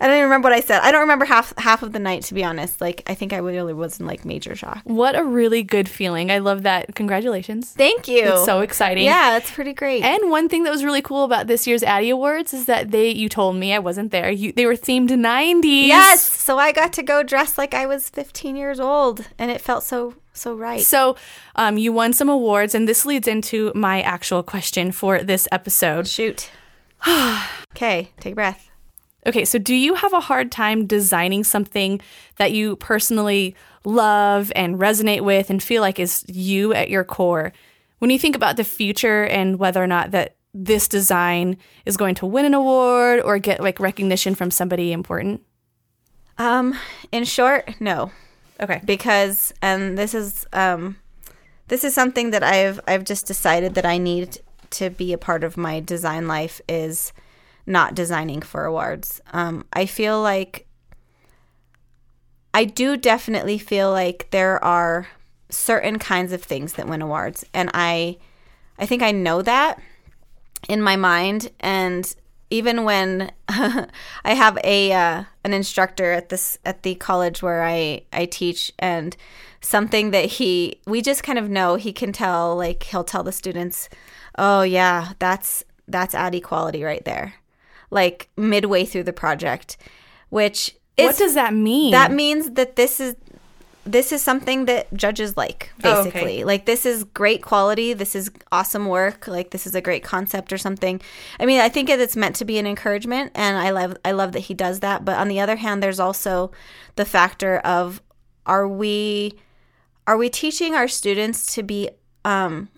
I 0.00 0.06
don't 0.06 0.16
even 0.16 0.24
remember 0.24 0.46
what 0.46 0.52
I 0.56 0.60
said. 0.60 0.80
I 0.80 0.92
don't 0.92 1.00
remember 1.00 1.24
half 1.24 1.52
half 1.58 1.82
of 1.82 1.92
the 1.92 1.98
night 1.98 2.22
to 2.24 2.34
be 2.34 2.44
honest. 2.44 2.80
Like 2.80 3.02
I 3.06 3.14
think 3.14 3.32
I 3.32 3.38
really 3.38 3.72
was 3.72 3.98
in 3.98 4.06
like 4.06 4.24
major 4.24 4.54
shock. 4.54 4.80
What 4.84 5.16
a 5.16 5.24
really 5.24 5.62
good 5.62 5.88
feeling. 5.88 6.30
I 6.30 6.38
love 6.38 6.62
that. 6.62 6.94
Congratulations. 6.94 7.70
Thank 7.70 8.06
you. 8.06 8.28
It's 8.28 8.44
so 8.44 8.60
exciting. 8.60 9.04
yeah, 9.04 9.36
it's 9.36 9.50
pretty 9.50 9.72
great. 9.72 10.02
And 10.02 10.30
one 10.30 10.48
thing 10.48 10.62
that 10.64 10.70
was 10.70 10.84
really 10.84 11.02
cool 11.02 11.24
about 11.24 11.46
this 11.48 11.66
year's 11.66 11.82
Addy 11.82 12.10
Awards 12.10 12.54
is 12.54 12.66
that 12.66 12.90
they, 12.90 13.10
you 13.10 13.28
told 13.28 13.56
me 13.56 13.72
I 13.72 13.78
wasn't 13.78 14.12
there. 14.12 14.30
You, 14.30 14.52
they 14.52 14.66
were 14.66 14.76
themed 14.76 15.10
90s. 15.10 15.86
yes, 15.86 16.22
so 16.22 16.58
I 16.58 16.72
got 16.72 16.92
to 16.94 17.02
go 17.02 17.22
dressed 17.22 17.58
like 17.58 17.74
I 17.74 17.86
was 17.86 18.08
15 18.08 18.56
years 18.56 18.78
old, 18.78 19.26
and 19.38 19.50
it 19.50 19.60
felt 19.60 19.82
so 19.82 20.14
so 20.32 20.54
right. 20.54 20.80
So 20.80 21.16
um, 21.56 21.76
you 21.78 21.92
won 21.92 22.12
some 22.12 22.28
awards, 22.28 22.74
and 22.74 22.88
this 22.88 23.04
leads 23.04 23.26
into 23.26 23.72
my 23.74 24.00
actual 24.02 24.44
question 24.44 24.92
for 24.92 25.22
this 25.22 25.48
episode. 25.50 26.06
Shoot. 26.06 26.50
okay, 27.74 28.12
take 28.20 28.32
a 28.32 28.36
breath. 28.36 28.67
Okay, 29.28 29.44
so 29.44 29.58
do 29.58 29.74
you 29.74 29.94
have 29.94 30.14
a 30.14 30.20
hard 30.20 30.50
time 30.50 30.86
designing 30.86 31.44
something 31.44 32.00
that 32.36 32.52
you 32.52 32.76
personally 32.76 33.54
love 33.84 34.50
and 34.56 34.76
resonate 34.76 35.20
with 35.20 35.50
and 35.50 35.62
feel 35.62 35.82
like 35.82 36.00
is 36.00 36.24
you 36.28 36.72
at 36.72 36.88
your 36.88 37.04
core? 37.04 37.52
When 37.98 38.10
you 38.10 38.18
think 38.18 38.34
about 38.34 38.56
the 38.56 38.64
future 38.64 39.24
and 39.24 39.58
whether 39.58 39.82
or 39.82 39.86
not 39.86 40.12
that 40.12 40.36
this 40.54 40.88
design 40.88 41.58
is 41.84 41.98
going 41.98 42.14
to 42.16 42.26
win 42.26 42.46
an 42.46 42.54
award 42.54 43.20
or 43.20 43.38
get 43.38 43.60
like 43.60 43.78
recognition 43.78 44.34
from 44.34 44.50
somebody 44.50 44.92
important? 44.92 45.42
Um, 46.38 46.74
in 47.12 47.24
short, 47.24 47.78
no. 47.80 48.10
Okay. 48.60 48.80
because 48.84 49.52
and 49.62 49.96
this 49.96 50.14
is 50.14 50.44
um 50.52 50.96
this 51.68 51.84
is 51.84 51.94
something 51.94 52.30
that 52.30 52.42
I've 52.42 52.80
I've 52.88 53.04
just 53.04 53.26
decided 53.26 53.74
that 53.74 53.86
I 53.86 53.98
need 53.98 54.40
to 54.70 54.90
be 54.90 55.12
a 55.12 55.18
part 55.18 55.44
of 55.44 55.56
my 55.56 55.80
design 55.80 56.26
life 56.26 56.60
is 56.68 57.12
not 57.68 57.94
designing 57.94 58.42
for 58.42 58.64
awards. 58.64 59.20
Um 59.32 59.64
I 59.72 59.86
feel 59.86 60.20
like 60.20 60.66
I 62.54 62.64
do 62.64 62.96
definitely 62.96 63.58
feel 63.58 63.90
like 63.90 64.28
there 64.30 64.62
are 64.64 65.08
certain 65.50 65.98
kinds 65.98 66.32
of 66.32 66.42
things 66.42 66.74
that 66.74 66.88
win 66.88 67.02
awards 67.02 67.44
and 67.54 67.70
I 67.74 68.18
I 68.78 68.86
think 68.86 69.02
I 69.02 69.12
know 69.12 69.42
that 69.42 69.80
in 70.68 70.82
my 70.82 70.96
mind 70.96 71.50
and 71.60 72.14
even 72.50 72.84
when 72.84 73.30
I 73.48 73.88
have 74.24 74.58
a 74.64 74.92
uh, 74.92 75.24
an 75.44 75.52
instructor 75.52 76.12
at 76.12 76.28
this 76.28 76.58
at 76.64 76.82
the 76.82 76.94
college 76.94 77.42
where 77.42 77.62
I 77.62 78.02
I 78.12 78.26
teach 78.26 78.72
and 78.78 79.16
something 79.60 80.10
that 80.12 80.26
he 80.26 80.80
we 80.86 81.02
just 81.02 81.22
kind 81.22 81.38
of 81.38 81.50
know 81.50 81.74
he 81.74 81.92
can 81.92 82.12
tell 82.12 82.56
like 82.56 82.84
he'll 82.84 83.04
tell 83.04 83.22
the 83.22 83.32
students 83.32 83.88
oh 84.36 84.62
yeah 84.62 85.12
that's 85.18 85.64
that's 85.86 86.14
Addy 86.14 86.40
quality 86.40 86.84
right 86.84 87.04
there 87.04 87.34
like 87.90 88.28
midway 88.36 88.84
through 88.84 89.04
the 89.04 89.12
project 89.12 89.76
which 90.30 90.76
is 90.96 91.06
what 91.06 91.16
does 91.18 91.34
that 91.34 91.54
mean? 91.54 91.92
that 91.92 92.12
means 92.12 92.50
that 92.52 92.76
this 92.76 93.00
is 93.00 93.14
this 93.84 94.12
is 94.12 94.20
something 94.20 94.66
that 94.66 94.92
judges 94.92 95.34
like 95.38 95.70
Oh, 95.82 96.00
okay. 96.00 96.04
basically 96.10 96.44
like 96.44 96.66
this 96.66 96.84
is 96.84 97.04
great 97.04 97.40
quality 97.42 97.94
this 97.94 98.14
is 98.14 98.30
awesome 98.52 98.86
work 98.86 99.26
like 99.26 99.50
this 99.50 99.66
is 99.66 99.74
a 99.74 99.80
great 99.80 100.02
concept 100.04 100.52
or 100.52 100.58
something 100.58 101.00
i 101.40 101.46
mean 101.46 101.60
i 101.60 101.70
think 101.70 101.88
it's 101.88 102.14
meant 102.16 102.36
to 102.36 102.44
be 102.44 102.58
an 102.58 102.66
encouragement 102.66 103.32
and 103.34 103.56
i 103.56 103.70
love 103.70 103.96
i 104.04 104.12
love 104.12 104.32
that 104.32 104.40
he 104.40 104.52
does 104.54 104.80
that 104.80 105.04
but 105.06 105.16
on 105.16 105.28
the 105.28 105.40
other 105.40 105.56
hand 105.56 105.82
there's 105.82 106.00
also 106.00 106.50
the 106.96 107.06
factor 107.06 107.58
of 107.60 108.02
are 108.44 108.68
we 108.68 109.32
are 110.06 110.18
we 110.18 110.28
teaching 110.28 110.74
our 110.74 110.88
students 110.88 111.54
to 111.54 111.62
be 111.62 111.88
um 112.26 112.68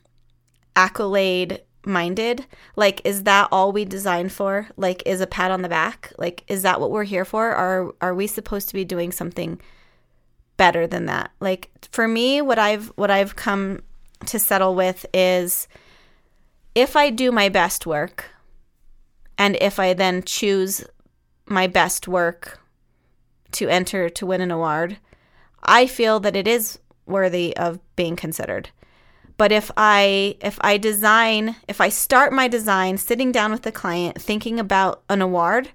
accolade 0.76 1.60
minded. 1.84 2.46
Like 2.76 3.00
is 3.04 3.24
that 3.24 3.48
all 3.50 3.72
we 3.72 3.84
designed 3.84 4.32
for? 4.32 4.68
Like 4.76 5.02
is 5.06 5.20
a 5.20 5.26
pat 5.26 5.50
on 5.50 5.62
the 5.62 5.68
back? 5.68 6.12
Like 6.18 6.44
is 6.48 6.62
that 6.62 6.80
what 6.80 6.90
we're 6.90 7.04
here 7.04 7.24
for? 7.24 7.50
Are 7.50 7.92
are 8.00 8.14
we 8.14 8.26
supposed 8.26 8.68
to 8.68 8.74
be 8.74 8.84
doing 8.84 9.12
something 9.12 9.60
better 10.56 10.86
than 10.86 11.06
that? 11.06 11.30
Like 11.40 11.70
for 11.92 12.06
me 12.06 12.40
what 12.40 12.58
i've 12.58 12.88
what 12.96 13.10
i've 13.10 13.36
come 13.36 13.80
to 14.26 14.38
settle 14.38 14.74
with 14.74 15.06
is 15.12 15.68
if 16.74 16.96
i 16.96 17.10
do 17.10 17.32
my 17.32 17.48
best 17.48 17.86
work 17.86 18.30
and 19.38 19.56
if 19.60 19.78
i 19.78 19.92
then 19.92 20.22
choose 20.22 20.84
my 21.46 21.66
best 21.66 22.06
work 22.06 22.60
to 23.52 23.68
enter 23.68 24.08
to 24.08 24.26
win 24.26 24.40
an 24.40 24.50
award 24.50 24.98
i 25.62 25.86
feel 25.86 26.20
that 26.20 26.36
it 26.36 26.46
is 26.46 26.78
worthy 27.06 27.56
of 27.56 27.80
being 27.96 28.16
considered 28.16 28.70
but 29.36 29.52
if 29.52 29.70
i 29.76 30.36
if 30.40 30.58
i 30.62 30.76
design 30.76 31.56
if 31.68 31.80
i 31.80 31.88
start 31.88 32.32
my 32.32 32.48
design 32.48 32.96
sitting 32.96 33.32
down 33.32 33.50
with 33.50 33.62
the 33.62 33.72
client 33.72 34.20
thinking 34.20 34.58
about 34.58 35.02
an 35.08 35.22
award 35.22 35.70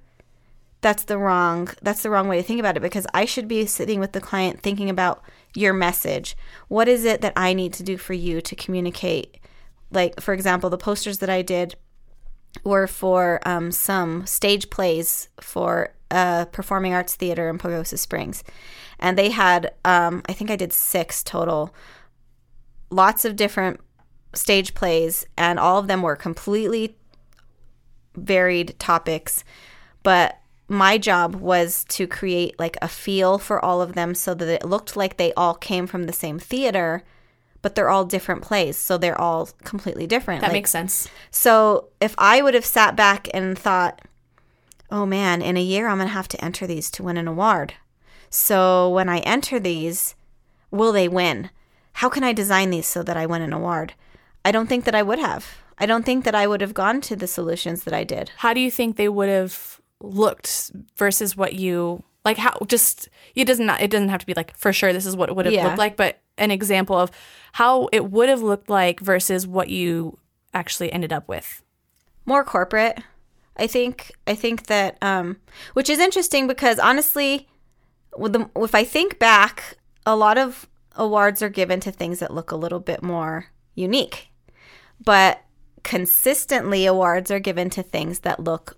that's 0.81 1.03
the 1.05 1.17
wrong 1.17 1.69
that's 1.81 2.03
the 2.03 2.09
wrong 2.09 2.27
way 2.27 2.37
to 2.37 2.43
think 2.43 2.59
about 2.59 2.77
it 2.77 2.81
because 2.81 3.07
i 3.13 3.25
should 3.25 3.47
be 3.47 3.65
sitting 3.65 3.99
with 3.99 4.11
the 4.11 4.21
client 4.21 4.61
thinking 4.61 4.89
about 4.89 5.23
your 5.53 5.73
message 5.73 6.35
what 6.67 6.87
is 6.87 7.05
it 7.05 7.21
that 7.21 7.33
i 7.35 7.53
need 7.53 7.73
to 7.73 7.83
do 7.83 7.97
for 7.97 8.13
you 8.13 8.41
to 8.41 8.55
communicate 8.55 9.37
like 9.91 10.19
for 10.19 10.33
example 10.33 10.69
the 10.69 10.77
posters 10.77 11.19
that 11.19 11.29
i 11.29 11.41
did 11.41 11.75
were 12.63 12.87
for 12.87 13.41
um, 13.45 13.71
some 13.71 14.25
stage 14.25 14.69
plays 14.69 15.29
for 15.41 15.93
a 16.11 16.47
performing 16.51 16.93
arts 16.93 17.15
theater 17.15 17.49
in 17.49 17.57
Pagosa 17.57 17.97
Springs. 17.97 18.43
And 18.99 19.17
they 19.17 19.29
had, 19.29 19.73
um, 19.83 20.21
I 20.27 20.33
think 20.33 20.49
I 20.49 20.55
did 20.55 20.71
six 20.71 21.23
total, 21.23 21.73
lots 22.95 23.25
of 23.25 23.35
different 23.35 23.79
stage 24.33 24.73
plays, 24.73 25.25
and 25.37 25.59
all 25.59 25.77
of 25.79 25.87
them 25.87 26.01
were 26.01 26.15
completely 26.15 26.97
varied 28.15 28.77
topics. 28.79 29.43
But 30.03 30.39
my 30.67 30.97
job 30.97 31.35
was 31.35 31.83
to 31.89 32.07
create 32.07 32.57
like 32.57 32.77
a 32.81 32.87
feel 32.87 33.37
for 33.37 33.63
all 33.63 33.81
of 33.81 33.93
them 33.93 34.15
so 34.15 34.33
that 34.33 34.47
it 34.47 34.65
looked 34.65 34.95
like 34.95 35.17
they 35.17 35.33
all 35.33 35.53
came 35.53 35.85
from 35.87 36.03
the 36.03 36.13
same 36.13 36.39
theater, 36.39 37.03
but 37.61 37.75
they're 37.75 37.89
all 37.89 38.05
different 38.05 38.41
plays. 38.41 38.77
So 38.77 38.97
they're 38.97 39.19
all 39.19 39.49
completely 39.63 40.07
different. 40.07 40.41
that 40.41 40.47
Like, 40.47 40.53
makes 40.53 40.71
sense. 40.71 41.07
so 41.29 41.89
if 41.99 42.15
I 42.17 42.41
would 42.41 42.53
have 42.53 42.65
sat 42.65 42.95
back 42.95 43.27
and 43.33 43.57
thought, 43.57 44.01
oh 44.91 45.05
man, 45.05 45.41
in 45.41 45.57
a 45.57 45.61
year 45.61 45.87
I'm 45.87 45.97
going 45.97 46.07
to 46.07 46.13
have 46.13 46.27
to 46.29 46.43
enter 46.43 46.65
these 46.65 46.89
to 46.91 47.03
win 47.03 47.17
an 47.17 47.27
award. 47.27 47.73
So 48.29 48.89
when 48.89 49.09
I 49.09 49.19
enter 49.19 49.59
these, 49.59 50.15
will 50.71 50.91
they 50.91 51.07
win? 51.07 51.49
How 51.99 52.09
can 52.09 52.23
I 52.23 52.33
design 52.33 52.69
these 52.69 52.87
so 52.87 53.03
that 53.03 53.17
I 53.17 53.25
win 53.25 53.41
an 53.41 53.53
award? 53.53 53.93
I 54.43 54.51
don't 54.51 54.67
think 54.67 54.85
that 54.85 54.95
I 54.95 55.01
would 55.03 55.19
have. 55.19 55.57
I 55.77 55.85
don't 55.85 56.05
think 56.05 56.23
that 56.25 56.35
I 56.35 56.47
would 56.47 56.61
have 56.61 56.73
gone 56.73 57.01
to 57.01 57.15
the 57.15 57.27
solutions 57.27 57.83
that 57.83 57.93
I 57.93 58.03
did. 58.03 58.31
How 58.37 58.53
do 58.53 58.59
you 58.59 58.71
think 58.71 58.95
they 58.95 59.09
would 59.09 59.29
have 59.29 59.81
looked 60.01 60.71
versus 60.97 61.35
what 61.35 61.53
you 61.53 62.03
like? 62.23 62.37
How 62.37 62.57
just 62.67 63.09
it 63.35 63.45
doesn't 63.45 63.69
it 63.69 63.89
doesn't 63.91 64.09
have 64.09 64.19
to 64.21 64.25
be 64.25 64.33
like 64.33 64.55
for 64.57 64.71
sure 64.71 64.93
this 64.93 65.05
is 65.05 65.15
what 65.15 65.29
it 65.29 65.35
would 65.35 65.45
have 65.45 65.53
Yeah. 65.53 65.65
looked 65.65 65.77
like, 65.77 65.97
but 65.97 66.19
an 66.37 66.51
example 66.51 66.97
of 66.97 67.11
how 67.53 67.87
it 67.91 68.11
would 68.11 68.29
have 68.29 68.41
looked 68.41 68.69
like 68.69 68.99
versus 68.99 69.47
what 69.47 69.69
you 69.69 70.17
actually 70.53 70.91
ended 70.91 71.11
up 71.13 71.27
with. 71.27 71.61
more 72.25 72.43
corporate. 72.43 72.99
I 73.57 73.67
think 73.67 74.11
I 74.27 74.35
think 74.35 74.67
that 74.67 74.97
um, 75.01 75.37
which 75.73 75.89
is 75.89 75.99
interesting 75.99 76.45
because 76.47 76.77
honestly, 76.79 77.47
with 78.17 78.33
the, 78.33 78.49
if 78.57 78.75
I 78.75 78.83
think 78.83 79.17
back, 79.19 79.77
a 80.05 80.15
lot 80.15 80.37
of 80.37 80.67
awards 80.95 81.41
are 81.41 81.49
given 81.49 81.79
to 81.81 81.91
things 81.91 82.19
that 82.19 82.33
look 82.33 82.51
a 82.51 82.55
little 82.55 82.79
bit 82.79 83.03
more 83.03 83.47
unique, 83.75 84.29
but 85.03 85.41
consistently 85.83 86.85
awards 86.85 87.29
are 87.29 87.39
given 87.39 87.69
to 87.69 87.83
things 87.83 88.19
that 88.19 88.39
look 88.43 88.77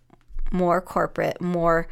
more 0.52 0.82
corporate, 0.82 1.40
more. 1.40 1.88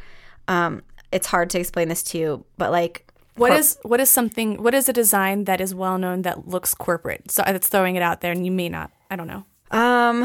Um, 0.48 0.82
it's 1.12 1.28
hard 1.28 1.50
to 1.50 1.60
explain 1.60 1.88
this 1.88 2.02
to 2.04 2.18
you, 2.18 2.44
but 2.58 2.70
like 2.70 3.10
What 3.36 3.52
is 3.52 3.78
what 3.82 4.00
is 4.00 4.10
something 4.10 4.62
what 4.62 4.74
is 4.74 4.88
a 4.88 4.92
design 4.92 5.44
that 5.44 5.60
is 5.60 5.74
well 5.74 5.98
known 5.98 6.22
that 6.22 6.48
looks 6.48 6.74
corporate? 6.74 7.30
So 7.30 7.42
that's 7.46 7.68
throwing 7.68 7.96
it 7.96 8.02
out 8.02 8.20
there 8.20 8.32
and 8.32 8.44
you 8.44 8.52
may 8.52 8.68
not. 8.68 8.90
I 9.10 9.16
don't 9.16 9.28
know. 9.28 9.44
Um, 9.70 10.24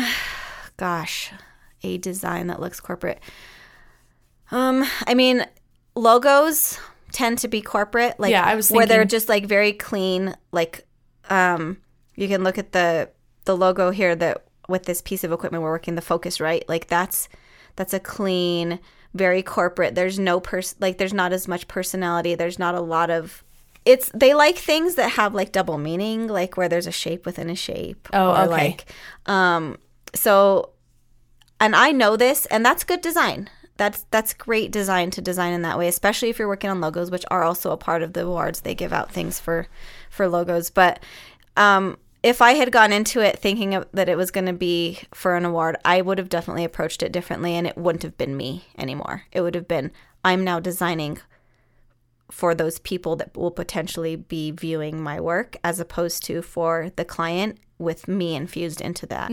gosh, 0.77 1.31
a 1.83 1.97
design 1.97 2.47
that 2.47 2.59
looks 2.59 2.79
corporate. 2.79 3.19
Um, 4.51 4.85
I 5.07 5.13
mean, 5.13 5.45
logos 5.95 6.79
tend 7.11 7.39
to 7.39 7.47
be 7.47 7.61
corporate. 7.61 8.19
Like, 8.19 8.31
Yeah, 8.31 8.43
I 8.43 8.55
was 8.55 8.71
where 8.71 8.85
they're 8.85 9.05
just 9.05 9.29
like 9.29 9.45
very 9.45 9.73
clean. 9.73 10.35
Like, 10.51 10.85
um, 11.29 11.77
you 12.15 12.27
can 12.27 12.43
look 12.43 12.57
at 12.57 12.71
the 12.71 13.09
the 13.45 13.57
logo 13.57 13.91
here 13.91 14.15
that 14.15 14.45
with 14.67 14.83
this 14.83 15.01
piece 15.01 15.23
of 15.23 15.31
equipment 15.31 15.63
we're 15.63 15.71
working 15.71 15.95
the 15.95 16.01
focus 16.01 16.39
right. 16.39 16.67
Like 16.67 16.87
that's 16.87 17.29
that's 17.75 17.93
a 17.93 17.99
clean, 17.99 18.79
very 19.13 19.43
corporate. 19.43 19.95
There's 19.95 20.19
no 20.19 20.39
person 20.39 20.77
like 20.79 20.97
there's 20.97 21.13
not 21.13 21.33
as 21.33 21.47
much 21.47 21.67
personality. 21.67 22.35
There's 22.35 22.59
not 22.59 22.75
a 22.75 22.81
lot 22.81 23.09
of 23.09 23.43
it's 23.85 24.11
they 24.13 24.33
like 24.33 24.57
things 24.57 24.95
that 24.95 25.11
have 25.11 25.33
like 25.33 25.51
double 25.51 25.77
meaning, 25.77 26.27
like 26.27 26.57
where 26.57 26.69
there's 26.69 26.87
a 26.87 26.91
shape 26.91 27.25
within 27.25 27.49
a 27.49 27.55
shape. 27.55 28.07
Oh, 28.13 28.29
or 28.29 28.43
okay. 28.43 28.47
like 28.47 28.85
um 29.25 29.77
so 30.13 30.71
and 31.59 31.75
I 31.75 31.91
know 31.91 32.15
this 32.17 32.45
and 32.47 32.65
that's 32.65 32.83
good 32.83 33.01
design. 33.01 33.49
That's 33.81 34.05
that's 34.11 34.35
great 34.35 34.71
design 34.71 35.09
to 35.09 35.21
design 35.21 35.53
in 35.53 35.63
that 35.63 35.75
way, 35.75 35.87
especially 35.87 36.29
if 36.29 36.37
you're 36.37 36.47
working 36.47 36.69
on 36.69 36.81
logos, 36.81 37.09
which 37.09 37.25
are 37.31 37.41
also 37.41 37.71
a 37.71 37.77
part 37.77 38.03
of 38.03 38.13
the 38.13 38.27
awards. 38.27 38.61
They 38.61 38.75
give 38.75 38.93
out 38.93 39.11
things 39.11 39.39
for 39.39 39.65
for 40.11 40.27
logos, 40.27 40.69
but 40.69 40.99
um 41.57 41.97
if 42.21 42.43
I 42.43 42.51
had 42.53 42.71
gone 42.71 42.93
into 42.93 43.21
it 43.21 43.39
thinking 43.39 43.73
of, 43.73 43.87
that 43.91 44.07
it 44.07 44.17
was 44.17 44.29
going 44.29 44.45
to 44.45 44.53
be 44.53 44.99
for 45.11 45.35
an 45.35 45.43
award, 45.45 45.77
I 45.83 46.03
would 46.03 46.19
have 46.19 46.29
definitely 46.29 46.63
approached 46.63 47.01
it 47.01 47.11
differently 47.11 47.55
and 47.55 47.65
it 47.65 47.75
wouldn't 47.75 48.03
have 48.03 48.19
been 48.19 48.37
me 48.37 48.65
anymore. 48.77 49.23
It 49.31 49.41
would 49.41 49.55
have 49.55 49.67
been 49.67 49.89
I'm 50.23 50.43
now 50.43 50.59
designing 50.59 51.17
for 52.29 52.53
those 52.53 52.77
people 52.77 53.15
that 53.15 53.35
will 53.35 53.49
potentially 53.49 54.15
be 54.15 54.51
viewing 54.51 55.01
my 55.01 55.19
work 55.19 55.57
as 55.63 55.79
opposed 55.79 56.23
to 56.25 56.43
for 56.43 56.91
the 56.97 57.03
client 57.03 57.57
with 57.79 58.07
me 58.07 58.35
infused 58.35 58.79
into 58.79 59.07
that. 59.07 59.31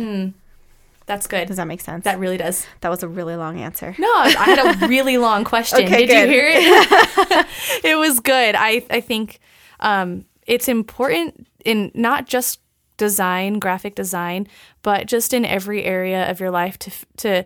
That's 1.09 1.27
good. 1.27 1.49
Does 1.49 1.57
that 1.57 1.67
make 1.67 1.81
sense? 1.81 2.05
That 2.05 2.19
really 2.21 2.37
does. 2.37 2.67
that 2.83 2.91
was 2.91 3.03
a 3.03 3.09
really 3.09 3.35
long 3.35 3.59
answer. 3.59 3.97
No, 3.99 4.07
I 4.15 4.29
had 4.29 4.83
a 4.85 4.87
really 4.89 5.17
long 5.19 5.43
question. 5.43 5.85
Okay, 5.85 6.07
Did 6.07 6.09
good. 6.09 6.29
you 6.29 6.35
hear 6.35 6.47
it? 6.49 7.47
it 7.85 7.97
was 7.97 8.21
good. 8.21 8.55
I 8.55 8.85
I 8.91 9.01
think 9.01 9.41
um, 9.81 10.27
it's 10.47 10.69
important 10.69 11.47
in 11.65 11.91
not 11.95 12.27
just 12.27 12.61
design, 12.99 13.59
graphic 13.59 13.95
design, 13.95 14.47
but 14.83 15.07
just 15.07 15.33
in 15.33 15.45
every 15.45 15.83
area 15.85 16.31
of 16.31 16.41
your 16.41 16.51
life 16.51 16.79
to 16.81 16.91
to 17.17 17.45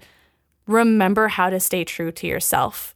remember 0.67 1.29
how 1.29 1.51
to 1.51 1.59
stay 1.61 1.85
true 1.85 2.13
to 2.13 2.27
yourself. 2.27 2.95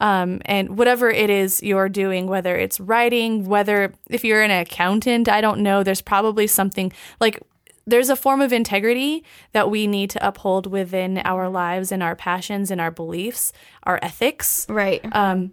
Um, 0.00 0.40
and 0.44 0.78
whatever 0.78 1.10
it 1.10 1.30
is 1.30 1.60
you're 1.64 1.88
doing, 1.88 2.28
whether 2.28 2.56
it's 2.56 2.78
writing, 2.78 3.48
whether 3.48 3.92
if 4.08 4.24
you're 4.24 4.42
an 4.42 4.52
accountant, 4.52 5.28
I 5.28 5.40
don't 5.40 5.60
know, 5.60 5.82
there's 5.82 6.00
probably 6.00 6.46
something 6.46 6.92
like 7.20 7.40
there's 7.88 8.10
a 8.10 8.16
form 8.16 8.40
of 8.40 8.52
integrity 8.52 9.24
that 9.52 9.70
we 9.70 9.86
need 9.86 10.10
to 10.10 10.26
uphold 10.26 10.66
within 10.66 11.18
our 11.24 11.48
lives 11.48 11.90
and 11.90 12.02
our 12.02 12.14
passions 12.14 12.70
and 12.70 12.80
our 12.80 12.90
beliefs, 12.90 13.52
our 13.84 13.98
ethics. 14.02 14.66
Right. 14.68 15.04
Um, 15.12 15.52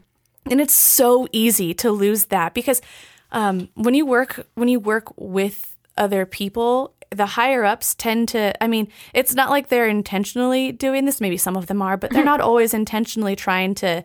and 0.50 0.62
it's 0.62 0.76
so 0.76 1.28
easy 1.32 1.74
to 1.76 1.92
lose 1.92 2.26
that 2.26 2.54
because 2.54 2.82
um, 3.32 3.70
when 3.74 3.94
you 3.94 4.06
work 4.06 4.46
when 4.54 4.68
you 4.68 4.80
work 4.80 5.12
with 5.18 5.76
other 5.98 6.26
people 6.26 6.94
the 7.10 7.26
higher 7.26 7.64
ups 7.64 7.96
tend 7.96 8.28
to 8.30 8.64
i 8.64 8.68
mean 8.68 8.88
it's 9.14 9.34
not 9.34 9.50
like 9.50 9.70
they're 9.70 9.88
intentionally 9.88 10.72
doing 10.72 11.06
this 11.06 11.22
maybe 11.22 11.38
some 11.38 11.56
of 11.56 11.68
them 11.68 11.82
are 11.82 11.98
but 11.98 12.12
they're 12.12 12.24
not 12.24 12.42
always 12.50 12.74
intentionally 12.74 13.36
trying 13.36 13.74
to 13.74 14.04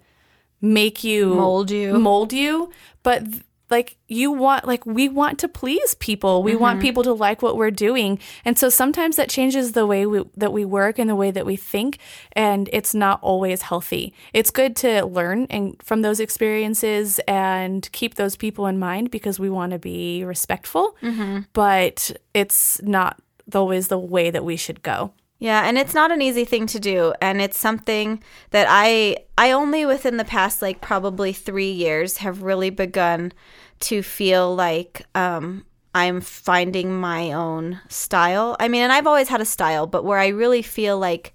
make 0.61 1.03
you 1.03 1.35
Mold 1.35 1.71
you. 1.71 1.99
mold 1.99 2.33
you 2.33 2.71
but 3.03 3.25
th- 3.25 3.43
like 3.70 3.96
you 4.09 4.30
want 4.30 4.66
like 4.66 4.85
we 4.85 5.09
want 5.09 5.38
to 5.40 5.48
please 5.48 5.94
people. 5.94 6.42
We 6.42 6.56
want 6.56 6.76
mm-hmm. 6.76 6.83
people 6.83 7.02
to 7.04 7.12
like 7.12 7.42
what 7.42 7.56
we're 7.56 7.70
doing. 7.70 8.18
And 8.44 8.59
so 8.59 8.68
sometimes 8.68 9.16
that 9.16 9.28
changes 9.28 9.72
the 9.72 9.87
way 9.87 10.06
we, 10.06 10.24
that 10.37 10.52
we 10.52 10.64
work 10.64 10.98
and 10.98 11.09
the 11.09 11.16
way 11.16 11.30
that 11.30 11.46
we 11.46 11.56
think 11.56 11.98
and 12.33 12.68
it's 12.72 12.94
not 12.94 13.20
always 13.22 13.62
healthy. 13.62 14.12
It's 14.33 14.50
good 14.50 14.76
to 14.76 15.06
learn 15.06 15.46
and 15.50 15.80
from 15.83 16.02
those 16.02 16.20
experiences 16.20 17.20
and 17.26 17.88
keep 17.92 18.14
those 18.14 18.37
people 18.37 18.66
in 18.66 18.78
mind 18.78 19.11
because 19.11 19.38
we 19.38 19.50
want 19.50 19.72
to 19.72 19.78
be 19.78 20.24
respectful 20.24 20.96
mm-hmm. 21.02 21.40
but 21.52 22.11
it's 22.35 22.80
not 22.83 23.20
always 23.54 23.88
the 23.88 23.98
way 23.98 24.30
that 24.30 24.44
we 24.44 24.56
should 24.56 24.83
go 24.83 25.12
Yeah, 25.42 25.62
and 25.66 25.79
it's 25.79 25.94
not 25.94 26.12
an 26.12 26.20
easy 26.20 26.44
thing 26.44 26.66
to 26.66 26.79
do, 26.79 27.14
and 27.22 27.40
it's 27.40 27.59
something 27.59 28.22
that 28.50 28.66
I 28.68 29.16
I 29.38 29.53
only 29.53 29.87
within 29.87 30.18
the 30.18 30.24
past 30.24 30.61
like 30.61 30.83
probably 30.83 31.33
3 31.33 31.70
years 31.72 32.18
have 32.18 32.42
really 32.42 32.68
begun 32.68 33.33
to 33.81 34.03
feel 34.03 34.55
like 34.55 35.07
um 35.14 35.64
I'm 35.94 36.20
finding 36.20 36.92
my 37.00 37.33
own 37.33 37.81
style. 37.88 38.55
I 38.61 38.68
mean, 38.68 38.83
and 38.83 38.92
I've 38.92 39.07
always 39.07 39.29
had 39.29 39.40
a 39.40 39.46
style, 39.46 39.87
but 39.87 40.05
where 40.05 40.18
I 40.18 40.29
really 40.29 40.62
feel 40.62 40.98
like 40.98 41.33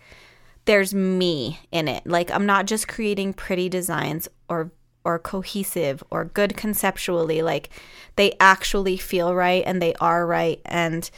there's 0.65 0.93
me 0.93 1.59
in 1.71 1.87
it. 1.87 2.05
Like 2.05 2.29
I'm 2.31 2.45
not 2.45 2.67
just 2.67 2.87
creating 2.87 3.33
pretty 3.33 3.69
designs 3.69 4.27
or 4.49 4.71
or 5.03 5.17
cohesive 5.19 6.03
or 6.11 6.25
good 6.25 6.55
conceptually. 6.57 7.41
Like 7.41 7.69
they 8.17 8.35
actually 8.39 8.97
feel 8.97 9.33
right 9.33 9.63
and 9.65 9.81
they 9.81 9.95
are 9.95 10.27
right 10.27 10.61
and 10.65 11.09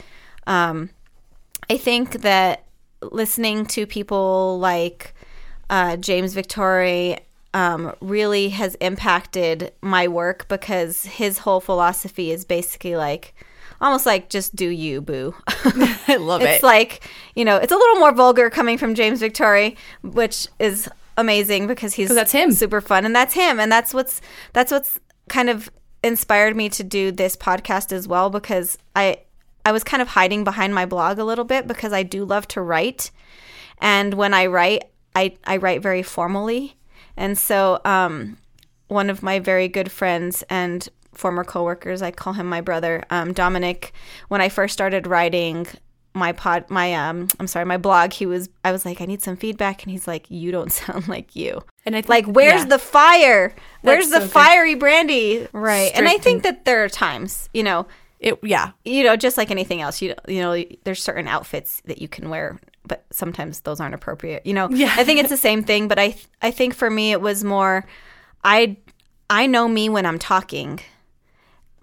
um 0.46 0.90
I 1.70 1.76
think 1.76 2.22
that 2.22 2.64
listening 3.02 3.66
to 3.66 3.86
people 3.86 4.58
like 4.58 5.14
uh, 5.70 5.96
James 5.96 6.34
Victore 6.34 7.18
um, 7.54 7.94
really 8.00 8.50
has 8.50 8.74
impacted 8.76 9.72
my 9.80 10.08
work 10.08 10.46
because 10.48 11.04
his 11.04 11.38
whole 11.38 11.60
philosophy 11.60 12.30
is 12.30 12.44
basically 12.44 12.96
like 12.96 13.34
almost 13.80 14.06
like 14.06 14.28
just 14.28 14.54
do 14.54 14.68
you, 14.68 15.00
boo. 15.00 15.34
i 15.48 16.16
love 16.20 16.42
it. 16.42 16.48
it's 16.50 16.62
like 16.62 17.08
you 17.34 17.44
know 17.44 17.56
it's 17.56 17.72
a 17.72 17.76
little 17.76 17.96
more 17.96 18.12
vulgar 18.12 18.50
coming 18.50 18.76
from 18.76 18.94
James 18.94 19.20
Victore, 19.20 19.76
which 20.02 20.48
is 20.58 20.88
amazing 21.16 21.66
because 21.66 21.94
he's 21.94 22.14
that's 22.14 22.32
him. 22.32 22.52
super 22.52 22.80
fun 22.80 23.04
and 23.04 23.14
that's 23.14 23.34
him 23.34 23.58
and 23.58 23.72
that's 23.72 23.92
what's 23.92 24.20
that's 24.52 24.70
what's 24.70 25.00
kind 25.28 25.50
of 25.50 25.68
inspired 26.04 26.56
me 26.56 26.68
to 26.68 26.84
do 26.84 27.10
this 27.10 27.36
podcast 27.36 27.92
as 27.92 28.06
well 28.06 28.30
because 28.30 28.78
I 28.94 29.18
I 29.68 29.72
was 29.72 29.84
kind 29.84 30.00
of 30.00 30.08
hiding 30.08 30.44
behind 30.44 30.74
my 30.74 30.86
blog 30.86 31.18
a 31.18 31.24
little 31.24 31.44
bit 31.44 31.66
because 31.66 31.92
I 31.92 32.02
do 32.02 32.24
love 32.24 32.48
to 32.48 32.60
write 32.62 33.10
and 33.80 34.14
when 34.14 34.32
I 34.32 34.46
write 34.46 34.84
I 35.14 35.36
I 35.44 35.58
write 35.58 35.82
very 35.82 36.02
formally 36.02 36.76
and 37.16 37.36
so 37.36 37.80
um 37.84 38.38
one 38.88 39.10
of 39.10 39.22
my 39.22 39.38
very 39.38 39.68
good 39.68 39.92
friends 39.92 40.42
and 40.48 40.88
former 41.12 41.44
coworkers, 41.44 42.00
I 42.00 42.10
call 42.10 42.32
him 42.32 42.46
my 42.46 42.60
brother, 42.60 43.04
um, 43.10 43.32
Dominic. 43.32 43.92
When 44.28 44.40
I 44.40 44.48
first 44.48 44.72
started 44.72 45.06
writing 45.06 45.66
my 46.14 46.32
pod, 46.32 46.70
my 46.70 46.94
um, 46.94 47.28
I'm 47.38 47.46
sorry, 47.46 47.66
my 47.66 47.76
blog, 47.76 48.12
he 48.12 48.24
was, 48.24 48.48
I 48.64 48.72
was 48.72 48.86
like, 48.86 49.00
I 49.00 49.04
need 49.04 49.22
some 49.22 49.36
feedback, 49.36 49.82
and 49.82 49.90
he's 49.90 50.06
like, 50.08 50.30
you 50.30 50.50
don't 50.50 50.72
sound 50.82 51.08
like 51.08 51.36
you. 51.36 51.60
And 51.84 51.94
I 51.94 52.00
think- 52.00 52.08
like, 52.08 52.26
where's 52.26 52.62
yeah. 52.62 52.68
the 52.68 52.78
fire? 52.78 53.54
Where's 53.82 54.08
That's 54.08 54.24
the 54.24 54.28
so 54.28 54.40
good. 54.40 54.46
fiery 54.46 54.74
brandy? 54.74 55.46
Right. 55.52 55.92
and 55.94 56.06
I 56.06 56.12
Strict 56.12 56.24
think 56.24 56.42
that 56.44 56.64
there 56.64 56.82
are 56.84 56.88
times, 56.88 57.50
you 57.52 57.62
know, 57.62 57.86
it 58.20 58.38
yeah 58.42 58.72
you 58.84 59.04
know, 59.04 59.16
just 59.16 59.36
like 59.36 59.50
anything 59.50 59.80
else, 59.80 60.02
you 60.02 60.14
you 60.26 60.40
know, 60.40 60.64
there's 60.84 61.02
certain 61.02 61.28
outfits 61.28 61.82
that 61.84 62.00
you 62.00 62.08
can 62.08 62.28
wear, 62.28 62.58
but 62.86 63.04
sometimes 63.10 63.60
those 63.60 63.80
aren't 63.80 63.94
appropriate. 63.94 64.44
You 64.44 64.54
know, 64.54 64.68
Yeah. 64.70 64.94
I 64.96 65.04
think 65.04 65.20
it's 65.20 65.28
the 65.28 65.36
same 65.36 65.62
thing, 65.62 65.88
but 65.88 65.98
I 65.98 66.16
I 66.42 66.50
think 66.50 66.74
for 66.74 66.90
me 66.90 67.12
it 67.12 67.20
was 67.20 67.44
more, 67.44 67.86
I 68.44 68.76
I 69.30 69.46
know 69.46 69.68
me 69.68 69.88
when 69.88 70.06
I'm 70.06 70.18
talking, 70.18 70.80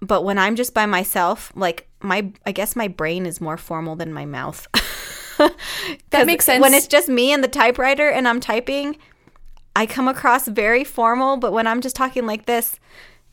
but 0.00 0.22
when 0.24 0.38
I'm 0.38 0.56
just 0.56 0.74
by 0.74 0.86
myself, 0.86 1.52
like 1.54 1.88
my 2.00 2.30
I 2.44 2.52
guess 2.52 2.76
my 2.76 2.88
brain 2.88 3.26
is 3.26 3.40
more 3.40 3.56
formal 3.56 3.96
than 3.96 4.12
my 4.12 4.24
mouth. 4.24 4.66
that 6.10 6.26
makes 6.26 6.44
sense 6.46 6.62
When 6.62 6.74
it's 6.74 6.86
just 6.86 7.08
me 7.08 7.32
and 7.32 7.42
the 7.44 7.48
typewriter 7.48 8.08
and 8.08 8.26
I'm 8.26 8.40
typing, 8.40 8.96
I 9.74 9.86
come 9.86 10.08
across 10.08 10.48
very 10.48 10.84
formal, 10.84 11.36
but 11.36 11.52
when 11.52 11.66
I'm 11.66 11.80
just 11.80 11.96
talking 11.96 12.26
like 12.26 12.46
this, 12.46 12.78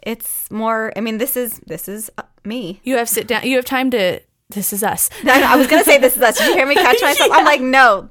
it's 0.01 0.51
more. 0.51 0.91
I 0.95 1.01
mean, 1.01 1.17
this 1.17 1.37
is 1.37 1.59
this 1.65 1.87
is 1.87 2.09
me. 2.45 2.81
You 2.83 2.97
have 2.97 3.09
sit 3.09 3.27
down. 3.27 3.43
You 3.43 3.55
have 3.57 3.65
time 3.65 3.91
to. 3.91 4.21
This 4.49 4.73
is 4.73 4.83
us. 4.83 5.09
I, 5.23 5.55
was 5.55 5.67
gonna 5.67 5.83
say 5.83 5.97
this 5.97 6.15
is 6.15 6.21
us. 6.21 6.37
Did 6.37 6.49
you 6.49 6.53
hear 6.53 6.67
me 6.67 6.75
catch 6.75 7.01
myself? 7.01 7.31
I'm 7.33 7.45
like, 7.45 7.61
no. 7.61 8.09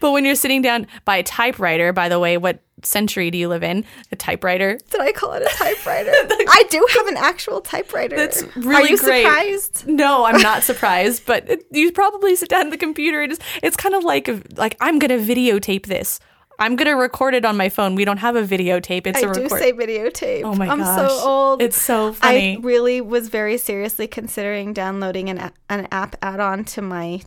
But 0.00 0.12
when 0.12 0.24
you're 0.24 0.34
sitting 0.34 0.62
down 0.62 0.86
by 1.04 1.16
a 1.16 1.22
typewriter, 1.22 1.92
by 1.92 2.08
the 2.08 2.18
way, 2.18 2.36
what 2.36 2.60
century 2.84 3.30
do 3.30 3.38
you 3.38 3.48
live 3.48 3.62
in? 3.62 3.84
A 4.10 4.16
typewriter. 4.16 4.78
Did 4.90 5.00
I 5.00 5.12
call 5.12 5.32
it 5.32 5.42
a 5.42 5.56
typewriter? 5.56 6.10
I 6.14 6.64
do 6.70 6.86
have 6.94 7.06
an 7.06 7.16
actual 7.16 7.60
typewriter. 7.60 8.16
That's 8.16 8.44
really 8.56 8.74
Are 8.74 8.88
you 8.88 8.98
great. 8.98 9.22
surprised? 9.22 9.86
No, 9.86 10.24
I'm 10.24 10.40
not 10.40 10.62
surprised, 10.62 11.26
but 11.26 11.48
it, 11.48 11.66
you 11.70 11.92
probably 11.92 12.36
sit 12.36 12.48
down 12.48 12.66
at 12.66 12.70
the 12.70 12.78
computer 12.78 13.22
and 13.22 13.32
it's, 13.32 13.42
it's 13.62 13.76
kind 13.76 13.94
of 13.94 14.04
like 14.04 14.28
like 14.56 14.76
I'm 14.80 14.98
gonna 14.98 15.18
videotape 15.18 15.86
this. 15.86 16.20
I'm 16.62 16.76
gonna 16.76 16.96
record 16.96 17.34
it 17.34 17.44
on 17.44 17.56
my 17.56 17.68
phone. 17.68 17.94
We 17.94 18.04
don't 18.04 18.18
have 18.18 18.36
a 18.36 18.42
videotape. 18.42 19.06
It's 19.06 19.22
a 19.22 19.28
I 19.28 19.32
do 19.32 19.42
record. 19.42 19.58
say 19.58 19.72
videotape. 19.72 20.42
oh 20.44 20.54
my 20.54 20.68
I'm 20.68 20.78
gosh, 20.78 21.10
so 21.10 21.28
old. 21.28 21.62
It's 21.62 21.80
so 21.80 22.12
funny. 22.12 22.56
I 22.56 22.60
really 22.60 23.00
was 23.00 23.28
very 23.28 23.58
seriously 23.58 24.06
considering 24.06 24.72
downloading 24.72 25.28
an 25.28 25.50
an 25.68 25.88
app 25.90 26.16
add-on 26.22 26.64
to 26.66 26.82
my 26.82 27.20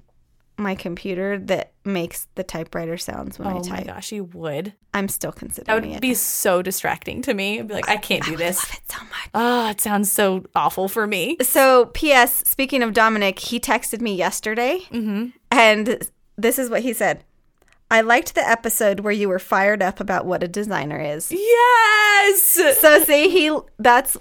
my 0.58 0.74
computer 0.74 1.38
that 1.38 1.74
makes 1.84 2.28
the 2.36 2.44
typewriter 2.44 2.98
sounds 2.98 3.38
when 3.38 3.50
I 3.50 3.60
type. 3.60 3.66
oh 3.66 3.70
my 3.72 3.84
gosh, 3.84 4.14
you 4.14 4.24
would. 4.24 4.72
I'm 4.94 5.10
still 5.10 5.32
That 5.32 5.40
considering 5.40 5.82
would 5.82 5.90
it. 5.90 5.94
Would 5.96 6.02
be 6.02 6.14
so 6.14 6.62
distracting 6.62 7.22
to 7.24 7.34
me. 7.34 7.60
I'd 7.60 7.68
be 7.68 7.74
like, 7.74 7.90
I 7.90 7.98
can't 7.98 8.24
do 8.24 8.38
this. 8.38 8.58
I 8.60 8.62
love 8.64 8.78
it 8.78 8.92
so 8.92 9.00
much. 9.04 9.30
Oh, 9.34 9.70
it 9.70 9.82
sounds 9.82 10.10
so 10.14 10.46
awful 10.56 10.88
for 10.88 11.08
me. 11.08 11.36
So, 11.42 11.88
P.S. 11.88 12.38
Speaking 12.50 12.84
of 12.84 12.94
Dominic, 12.94 13.40
he 13.40 13.60
texted 13.60 14.00
me 14.00 14.16
yesterday, 14.16 14.80
Mm-hmm. 14.92 15.26
and 15.52 16.08
this 16.38 16.58
is 16.58 16.70
what 16.70 16.84
he 16.84 16.94
said. 16.94 17.26
I 17.92 18.02
liked 18.02 18.36
the 18.36 18.48
episode 18.48 19.02
where 19.02 19.14
you 19.14 19.30
were 19.30 19.40
fired 19.40 19.82
up 19.82 20.00
about 20.00 20.26
what 20.26 20.42
a 20.44 20.48
designer 20.48 21.00
is. 21.00 21.32
Yes. 21.32 22.60
So 22.82 23.04
see, 23.04 23.30
he 23.30 23.58
that's 23.78 24.18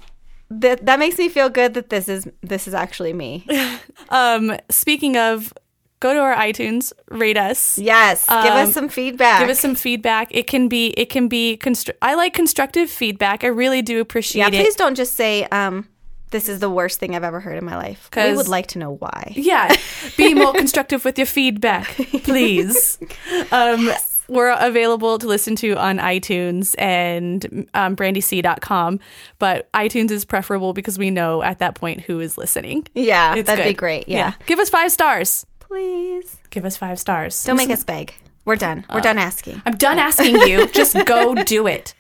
that 0.51 0.85
that 0.87 0.99
makes 0.99 1.19
me 1.19 1.29
feel 1.29 1.49
good 1.49 1.75
that 1.75 1.89
this 1.89 2.09
is 2.09 2.29
this 2.43 2.69
is 2.69 2.75
actually 2.75 3.13
me. 3.13 3.47
Um, 4.11 4.57
speaking 4.71 5.17
of, 5.17 5.53
go 6.01 6.13
to 6.13 6.21
our 6.21 6.35
iTunes, 6.37 6.93
rate 7.11 7.37
us. 7.39 7.79
Yes, 7.79 8.27
give 8.27 8.37
Um, 8.37 8.69
us 8.69 8.75
some 8.75 8.89
feedback. 8.89 9.41
Give 9.41 9.49
us 9.49 9.59
some 9.59 9.75
feedback. 9.75 10.29
It 10.31 10.47
can 10.47 10.69
be, 10.69 10.89
it 10.89 11.09
can 11.09 11.27
be. 11.27 11.57
Constru- 11.57 11.97
I 12.03 12.15
like 12.15 12.35
constructive 12.35 12.91
feedback. 12.91 13.43
I 13.45 13.49
really 13.49 13.83
do 13.83 13.95
yeah. 13.95 14.01
appreciate 14.01 14.55
it. 14.55 14.61
Please 14.63 14.77
don't 14.77 14.95
just 14.95 15.15
say 15.15 15.45
um 15.47 15.89
this 16.35 16.49
is 16.49 16.59
the 16.59 16.69
worst 16.69 16.99
thing 16.99 17.15
I've 17.15 17.23
ever 17.23 17.39
heard 17.39 17.57
in 17.57 17.65
my 17.65 17.77
life. 17.77 18.11
We 18.17 18.35
would 18.35 18.49
like 18.49 18.67
to 18.69 18.81
know 18.81 18.97
why. 18.97 19.35
Yeah, 19.37 19.73
be 20.17 20.35
more 20.35 20.53
constructive 20.53 21.05
with 21.05 21.17
your 21.17 21.29
feedback, 21.29 21.87
please. 22.25 22.99
Um, 23.53 23.91
We're 24.29 24.51
available 24.59 25.19
to 25.19 25.27
listen 25.29 25.55
to 25.57 25.75
on 25.75 25.99
iTunes 25.99 26.75
and 26.79 27.69
um, 27.75 27.95
brandyc.com, 27.95 28.99
but 29.39 29.71
iTunes 29.73 30.11
is 30.11 30.25
preferable 30.25 30.73
because 30.73 30.99
we 30.99 31.11
know 31.11 31.43
at 31.43 31.61
that 31.61 31.75
point 31.77 32.01
who 32.01 32.19
is 32.21 32.37
listening. 32.37 32.89
Yeah, 32.95 33.37
It's 33.37 33.47
that'd 33.47 33.65
be 33.65 33.75
great. 33.75 34.09
Yeah. 34.09 34.33
Give 34.47 34.59
us 34.59 34.71
five 34.71 34.91
stars. 34.91 35.47
Please. 35.61 36.39
Give 36.51 36.65
us 36.65 36.77
five 36.77 36.99
stars. 36.99 37.45
Don't 37.45 37.57
make 37.57 37.71
us 37.71 37.85
beg. 37.85 38.15
We're 38.45 38.57
done. 38.57 38.85
We're 38.93 39.01
done 39.01 39.19
asking. 39.19 39.63
I'm 39.67 39.77
done 39.77 39.99
asking 39.99 40.37
you. 40.37 40.67
Just 40.69 40.97
go 41.07 41.35
do 41.45 41.67
it. 41.67 41.95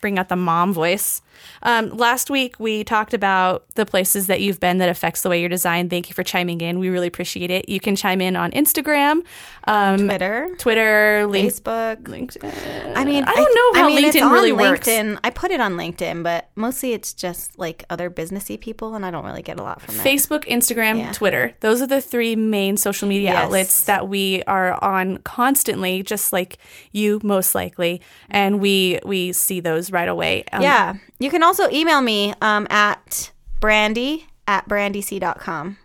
Bring 0.00 0.18
out 0.18 0.28
the 0.28 0.36
mom 0.36 0.72
voice. 0.72 1.22
Um, 1.62 1.90
last 1.90 2.30
week 2.30 2.58
we 2.58 2.84
talked 2.84 3.14
about 3.14 3.64
the 3.74 3.86
places 3.86 4.26
that 4.26 4.40
you've 4.40 4.60
been 4.60 4.78
that 4.78 4.88
affects 4.88 5.22
the 5.22 5.28
way 5.28 5.40
you're 5.40 5.48
designed. 5.48 5.90
Thank 5.90 6.08
you 6.08 6.14
for 6.14 6.22
chiming 6.22 6.60
in. 6.60 6.78
We 6.78 6.88
really 6.88 7.06
appreciate 7.06 7.50
it. 7.50 7.68
You 7.68 7.80
can 7.80 7.96
chime 7.96 8.20
in 8.20 8.36
on 8.36 8.50
Instagram, 8.52 9.22
um, 9.64 9.98
Twitter, 10.08 10.54
Twitter, 10.58 11.26
link, 11.26 11.52
Facebook. 11.52 12.02
LinkedIn. 12.02 12.92
I 12.96 13.04
mean, 13.04 13.24
I 13.24 13.34
don't 13.34 13.54
know 13.54 13.80
how 13.80 13.86
I 13.86 13.94
mean, 13.94 14.04
LinkedIn 14.04 14.30
really 14.32 14.52
works. 14.52 14.86
LinkedIn. 14.88 15.18
I 15.24 15.30
put 15.30 15.50
it 15.50 15.60
on 15.60 15.74
LinkedIn, 15.76 16.22
but 16.22 16.50
mostly 16.56 16.92
it's 16.92 17.12
just 17.12 17.58
like 17.58 17.84
other 17.90 18.10
businessy 18.10 18.58
people, 18.60 18.94
and 18.94 19.04
I 19.06 19.10
don't 19.10 19.24
really 19.24 19.42
get 19.42 19.58
a 19.58 19.62
lot 19.62 19.80
from 19.82 19.96
that. 19.96 20.06
Facebook, 20.06 20.44
Instagram, 20.46 20.98
Yeah. 20.98 21.12
Twitter. 21.12 21.54
Those 21.60 21.80
are 21.82 21.86
the 21.86 22.00
three 22.00 22.36
main 22.36 22.76
social 22.76 23.08
media 23.08 23.30
Yes. 23.30 23.42
outlets 23.44 23.84
that 23.84 24.08
we 24.08 24.42
are 24.44 24.82
on 24.82 25.18
constantly, 25.18 26.02
just 26.02 26.32
like 26.32 26.58
you, 26.92 27.20
most 27.22 27.54
likely. 27.54 28.00
And 28.30 28.60
we 28.60 28.98
we 29.04 29.32
see 29.32 29.60
those 29.60 29.90
right 29.92 30.08
away. 30.08 30.44
Um, 30.52 30.62
Yeah. 30.62 30.94
You 31.22 31.30
can 31.30 31.44
also 31.44 31.70
email 31.70 32.00
me 32.00 32.34
um, 32.42 32.66
at 32.68 33.30
brandy 33.60 34.26
at 34.48 34.68
brandyc.com. 34.68 35.78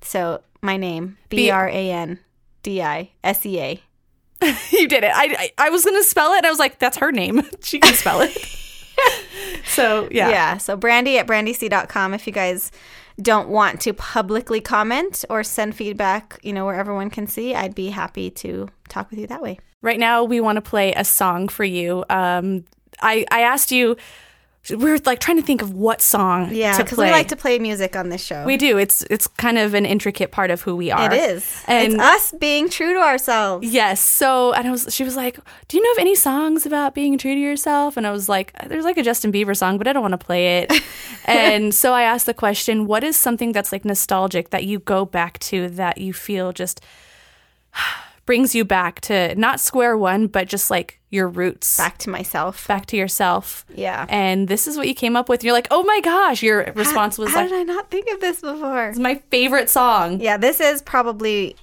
So 0.00 0.42
my 0.62 0.78
name, 0.78 1.18
B 1.28 1.50
R 1.50 1.68
A 1.68 1.90
N 1.90 2.18
D 2.62 2.80
I 2.80 3.10
S 3.22 3.44
E 3.44 3.60
A. 3.60 3.82
you 4.70 4.88
did 4.88 5.04
it. 5.04 5.12
I, 5.14 5.50
I 5.58 5.66
I 5.66 5.70
was 5.70 5.84
gonna 5.84 6.02
spell 6.02 6.32
it, 6.32 6.38
and 6.38 6.46
I 6.46 6.50
was 6.50 6.58
like, 6.58 6.78
that's 6.78 6.96
her 6.96 7.12
name. 7.12 7.42
she 7.62 7.80
can 7.80 7.92
spell 7.92 8.22
it. 8.22 8.32
so 9.66 10.08
yeah. 10.10 10.30
Yeah. 10.30 10.56
So 10.56 10.74
brandy 10.74 11.18
at 11.18 11.26
brandyc.com 11.26 12.14
if 12.14 12.26
you 12.26 12.32
guys 12.32 12.72
don't 13.20 13.50
want 13.50 13.82
to 13.82 13.92
publicly 13.92 14.62
comment 14.62 15.22
or 15.28 15.44
send 15.44 15.76
feedback, 15.76 16.40
you 16.42 16.54
know, 16.54 16.64
where 16.64 16.76
everyone 16.76 17.10
can 17.10 17.26
see, 17.26 17.54
I'd 17.54 17.74
be 17.74 17.90
happy 17.90 18.30
to 18.30 18.68
talk 18.88 19.10
with 19.10 19.18
you 19.18 19.26
that 19.26 19.42
way. 19.42 19.58
Right 19.82 19.98
now, 19.98 20.24
we 20.24 20.40
want 20.40 20.56
to 20.56 20.62
play 20.62 20.94
a 20.94 21.04
song 21.04 21.48
for 21.48 21.64
you. 21.64 22.06
Um, 22.08 22.64
I 23.02 23.26
I 23.30 23.42
asked 23.42 23.70
you. 23.70 23.98
We 24.70 24.76
were 24.90 24.98
like 25.06 25.20
trying 25.20 25.36
to 25.38 25.42
think 25.42 25.62
of 25.62 25.72
what 25.72 26.00
song 26.02 26.50
Yeah, 26.52 26.76
because 26.76 26.98
we 26.98 27.10
like 27.10 27.28
to 27.28 27.36
play 27.36 27.58
music 27.58 27.96
on 27.96 28.08
this 28.08 28.22
show. 28.22 28.44
We 28.44 28.56
do. 28.56 28.78
It's 28.78 29.02
it's 29.10 29.26
kind 29.26 29.58
of 29.58 29.74
an 29.74 29.86
intricate 29.86 30.30
part 30.30 30.50
of 30.50 30.62
who 30.62 30.76
we 30.76 30.90
are. 30.90 31.12
it 31.12 31.30
is. 31.30 31.64
And 31.66 31.94
it's 31.94 32.02
us 32.02 32.32
being 32.38 32.68
true 32.68 32.94
to 32.94 33.00
ourselves. 33.00 33.66
Yes. 33.66 34.00
So, 34.00 34.52
and 34.52 34.68
I 34.68 34.70
was, 34.70 34.86
she 34.94 35.04
was 35.04 35.16
like, 35.16 35.38
"Do 35.68 35.76
you 35.76 35.82
know 35.82 35.92
of 35.92 35.98
any 35.98 36.14
songs 36.14 36.66
about 36.66 36.94
being 36.94 37.18
true 37.18 37.34
to 37.34 37.40
yourself?" 37.40 37.96
And 37.96 38.06
I 38.06 38.10
was 38.10 38.28
like, 38.28 38.52
"There's 38.68 38.84
like 38.84 38.96
a 38.98 39.02
Justin 39.02 39.32
Bieber 39.32 39.56
song, 39.56 39.78
but 39.78 39.86
I 39.88 39.92
don't 39.92 40.02
want 40.02 40.12
to 40.12 40.18
play 40.18 40.58
it." 40.58 40.72
and 41.24 41.74
so 41.74 41.92
I 41.92 42.02
asked 42.02 42.26
the 42.26 42.34
question, 42.34 42.86
"What 42.86 43.04
is 43.04 43.16
something 43.16 43.52
that's 43.52 43.72
like 43.72 43.84
nostalgic 43.84 44.50
that 44.50 44.64
you 44.64 44.78
go 44.78 45.04
back 45.04 45.38
to 45.40 45.68
that 45.70 45.98
you 45.98 46.12
feel 46.12 46.52
just 46.52 46.80
brings 48.26 48.54
you 48.54 48.64
back 48.64 49.00
to 49.02 49.34
not 49.36 49.60
square 49.60 49.96
one, 49.96 50.26
but 50.26 50.48
just 50.48 50.70
like 50.70 50.97
your 51.10 51.28
roots, 51.28 51.76
Back 51.76 51.98
to 51.98 52.10
myself. 52.10 52.66
back 52.68 52.86
to 52.86 52.96
yourself?" 52.96 53.64
Yeah. 53.74 54.06
And 54.08 54.48
this 54.48 54.66
is 54.68 54.76
what 54.76 54.88
you 54.88 54.94
came 54.94 55.16
up 55.16 55.28
with. 55.28 55.42
You're 55.44 55.52
like, 55.54 55.68
"Oh 55.70 55.82
my 55.82 56.00
gosh!" 56.00 56.42
Your 56.42 56.72
response 56.74 57.18
was 57.18 57.30
How 57.30 57.40
like, 57.40 57.48
did 57.50 57.58
I 57.58 57.62
not 57.64 57.90
think 57.90 58.08
of 58.10 58.20
this 58.20 58.40
before? 58.40 58.88
"It's 58.88 58.98
my 58.98 59.16
favorite 59.30 59.70
song." 59.70 60.20
Yeah, 60.20 60.36
this 60.36 60.60
is 60.60 60.82
probably 60.82 61.56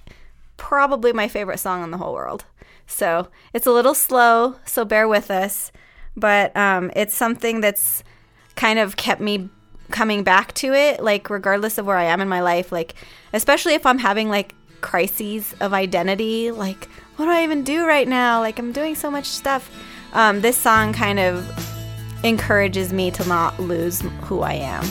probably 0.57 1.13
my 1.13 1.27
favorite 1.27 1.59
song 1.59 1.83
in 1.83 1.91
the 1.91 1.97
whole 1.97 2.13
world. 2.13 2.45
So 2.87 3.27
it's 3.53 3.65
a 3.67 3.71
little 3.71 3.93
slow, 3.93 4.55
so 4.65 4.85
bear 4.85 5.07
with 5.07 5.29
us. 5.31 5.71
But 6.15 6.55
um, 6.55 6.91
it's 6.95 7.15
something 7.15 7.59
that's 7.61 8.03
kind 8.55 8.79
of 8.79 8.95
kept 8.95 9.19
me 9.21 9.49
coming 9.91 10.23
back 10.23 10.53
to 10.55 10.73
it, 10.73 11.03
like 11.03 11.29
regardless 11.29 11.77
of 11.77 11.85
where 11.85 11.97
I 11.97 12.05
am 12.05 12.21
in 12.21 12.27
my 12.29 12.41
life, 12.41 12.71
like 12.71 12.95
especially 13.33 13.73
if 13.73 13.85
I'm 13.85 13.97
having 13.99 14.29
like 14.29 14.55
crises 14.81 15.53
of 15.59 15.73
identity, 15.73 16.51
like 16.51 16.87
what 17.15 17.25
do 17.25 17.31
I 17.31 17.43
even 17.43 17.63
do 17.63 17.85
right 17.87 18.07
now? 18.07 18.39
Like 18.39 18.59
I'm 18.59 18.71
doing 18.71 18.95
so 18.95 19.09
much 19.09 19.25
stuff. 19.25 19.69
Um, 20.13 20.41
this 20.41 20.57
song 20.57 20.93
kind 20.93 21.19
of 21.19 21.45
encourages 22.23 22.91
me 22.91 23.11
to 23.11 23.27
not 23.27 23.59
lose 23.59 24.01
who 24.23 24.41
I 24.41 24.53
am. 24.53 24.83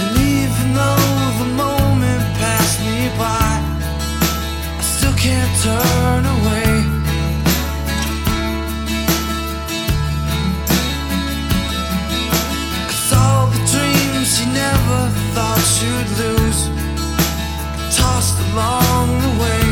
And 0.00 0.18
even 0.18 0.74
though 0.74 1.38
the 1.38 1.50
moment 1.56 2.22
passed 2.38 2.80
me 2.80 3.08
by, 3.18 3.60
I 4.78 4.82
still 4.82 5.14
can't 5.14 5.62
turn 5.62 6.26
away. 6.26 6.67
Never 14.58 15.00
thought 15.34 15.66
you'd 15.82 16.10
lose, 16.22 16.60
tossed 17.96 18.38
along 18.50 19.06
the 19.24 19.42
way. 19.42 19.67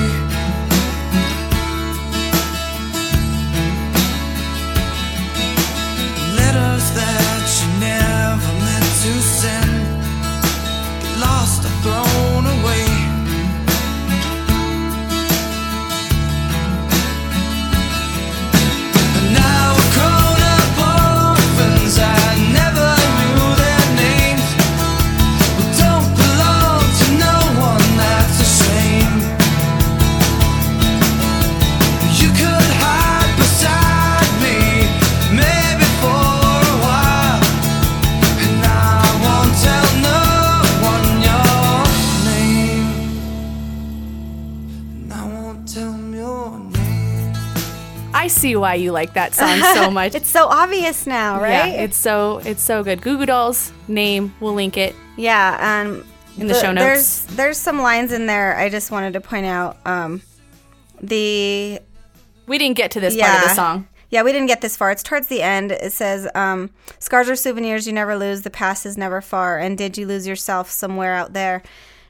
See 48.56 48.60
why 48.60 48.74
you 48.74 48.92
like 48.92 49.14
that 49.14 49.34
song 49.34 49.58
so 49.74 49.90
much. 50.00 50.14
It's 50.14 50.28
so 50.30 50.46
obvious 50.46 51.06
now, 51.06 51.40
right? 51.40 51.50
Yeah, 51.72 51.82
it's 51.82 51.96
so 51.96 52.38
it's 52.44 52.62
so 52.62 52.82
good. 52.82 53.02
Goo 53.02 53.18
Goo 53.18 53.26
Dolls 53.26 53.72
name. 53.88 54.34
We'll 54.40 54.54
link 54.54 54.76
it. 54.76 54.94
Yeah, 55.16 55.82
um, 55.86 56.04
In 56.38 56.46
the 56.46 56.54
show 56.54 56.72
notes. 56.72 57.24
There's 57.24 57.36
there's 57.36 57.58
some 57.58 57.80
lines 57.80 58.12
in 58.12 58.26
there 58.26 58.56
I 58.56 58.68
just 58.68 58.90
wanted 58.90 59.12
to 59.14 59.20
point 59.20 59.46
out. 59.46 59.78
Um, 59.86 60.22
the 61.00 61.80
We 62.46 62.58
didn't 62.58 62.76
get 62.76 62.92
to 62.92 63.00
this 63.00 63.16
part 63.16 63.42
of 63.42 63.48
the 63.48 63.54
song. 63.54 63.88
Yeah, 64.08 64.22
we 64.22 64.32
didn't 64.32 64.46
get 64.46 64.60
this 64.60 64.76
far. 64.76 64.92
It's 64.92 65.02
towards 65.02 65.26
the 65.26 65.42
end. 65.42 65.72
It 65.72 65.92
says, 65.92 66.28
um, 66.34 66.70
"Scars 67.00 67.28
are 67.28 67.36
souvenirs 67.36 67.86
you 67.86 67.92
never 67.92 68.16
lose. 68.16 68.42
The 68.42 68.50
past 68.50 68.86
is 68.86 68.96
never 68.96 69.20
far. 69.20 69.58
And 69.58 69.76
did 69.76 69.98
you 69.98 70.06
lose 70.06 70.26
yourself 70.26 70.70
somewhere 70.70 71.14
out 71.14 71.32
there? 71.32 71.62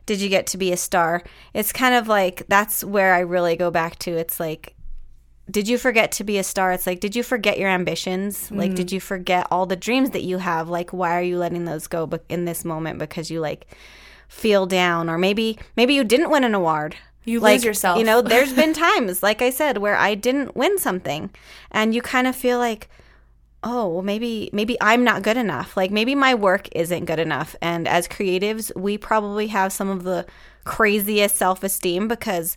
Did 0.05 0.21
you 0.21 0.29
get 0.29 0.47
to 0.49 0.59
be 0.59 0.73
a 0.73 0.77
star?" 0.77 1.23
It's 1.55 1.73
kind 1.73 1.95
of 1.95 2.07
like 2.07 2.45
that's 2.49 2.85
where 2.85 3.15
I 3.15 3.21
really 3.21 3.57
go 3.57 3.71
back 3.71 3.99
to. 4.01 4.11
It's 4.13 4.39
like, 4.39 4.75
did 5.51 5.69
you 5.69 5.79
forget 5.79 6.13
to 6.13 6.25
be 6.25 6.39
a 6.39 6.43
star? 6.43 6.73
It's 6.73 6.87
like, 6.87 7.01
did 7.01 7.15
you 7.15 7.23
forget 7.23 7.59
your 7.59 7.69
ambitions? 7.69 8.51
Like, 8.51 8.75
did 8.75 8.89
mm. 8.89 8.93
you 8.93 9.01
forget 9.01 9.47
all 9.51 9.65
the 9.67 9.77
dreams 9.77 10.11
that 10.11 10.25
you 10.25 10.39
have? 10.39 10.69
Like, 10.69 10.93
why 10.93 11.17
are 11.17 11.23
you 11.23 11.39
letting 11.39 11.65
those 11.65 11.87
go 11.87 12.11
in 12.29 12.45
this 12.45 12.65
moment 12.65 12.99
because 12.99 13.31
you 13.31 13.41
like 13.41 13.67
feel 14.29 14.67
down, 14.67 15.09
or 15.09 15.19
maybe 15.19 15.59
maybe 15.77 15.95
you 15.95 16.05
didn't 16.05 16.31
win 16.31 16.45
an 16.45 16.55
award. 16.55 16.97
You 17.25 17.41
like, 17.41 17.57
lose 17.57 17.65
yourself. 17.65 17.99
You 17.99 18.05
know, 18.05 18.23
there's 18.23 18.53
been 18.53 18.73
times, 18.73 19.23
like 19.23 19.43
I 19.43 19.51
said, 19.51 19.79
where 19.79 19.97
I 19.97 20.15
didn't 20.15 20.57
win 20.57 20.79
something, 20.79 21.31
and 21.71 21.95
you 21.95 22.03
kind 22.03 22.27
of 22.27 22.35
feel 22.35 22.59
like, 22.59 22.89
oh, 23.63 23.89
well, 23.89 24.03
maybe 24.03 24.51
maybe 24.53 24.77
I'm 24.81 25.05
not 25.05 25.23
good 25.23 25.37
enough. 25.37 25.77
Like 25.77 25.91
maybe 25.91 26.15
my 26.15 26.35
work 26.35 26.69
isn't 26.73 27.05
good 27.05 27.21
enough. 27.21 27.55
And 27.61 27.87
as 27.87 28.09
creatives, 28.09 28.75
we 28.77 28.99
probably 28.99 29.49
have 29.49 29.73
some 29.73 29.91
of 29.91 30.05
the 30.05 30.27
craziest 30.65 31.37
self 31.37 31.63
esteem 31.63 32.09
because 32.09 32.57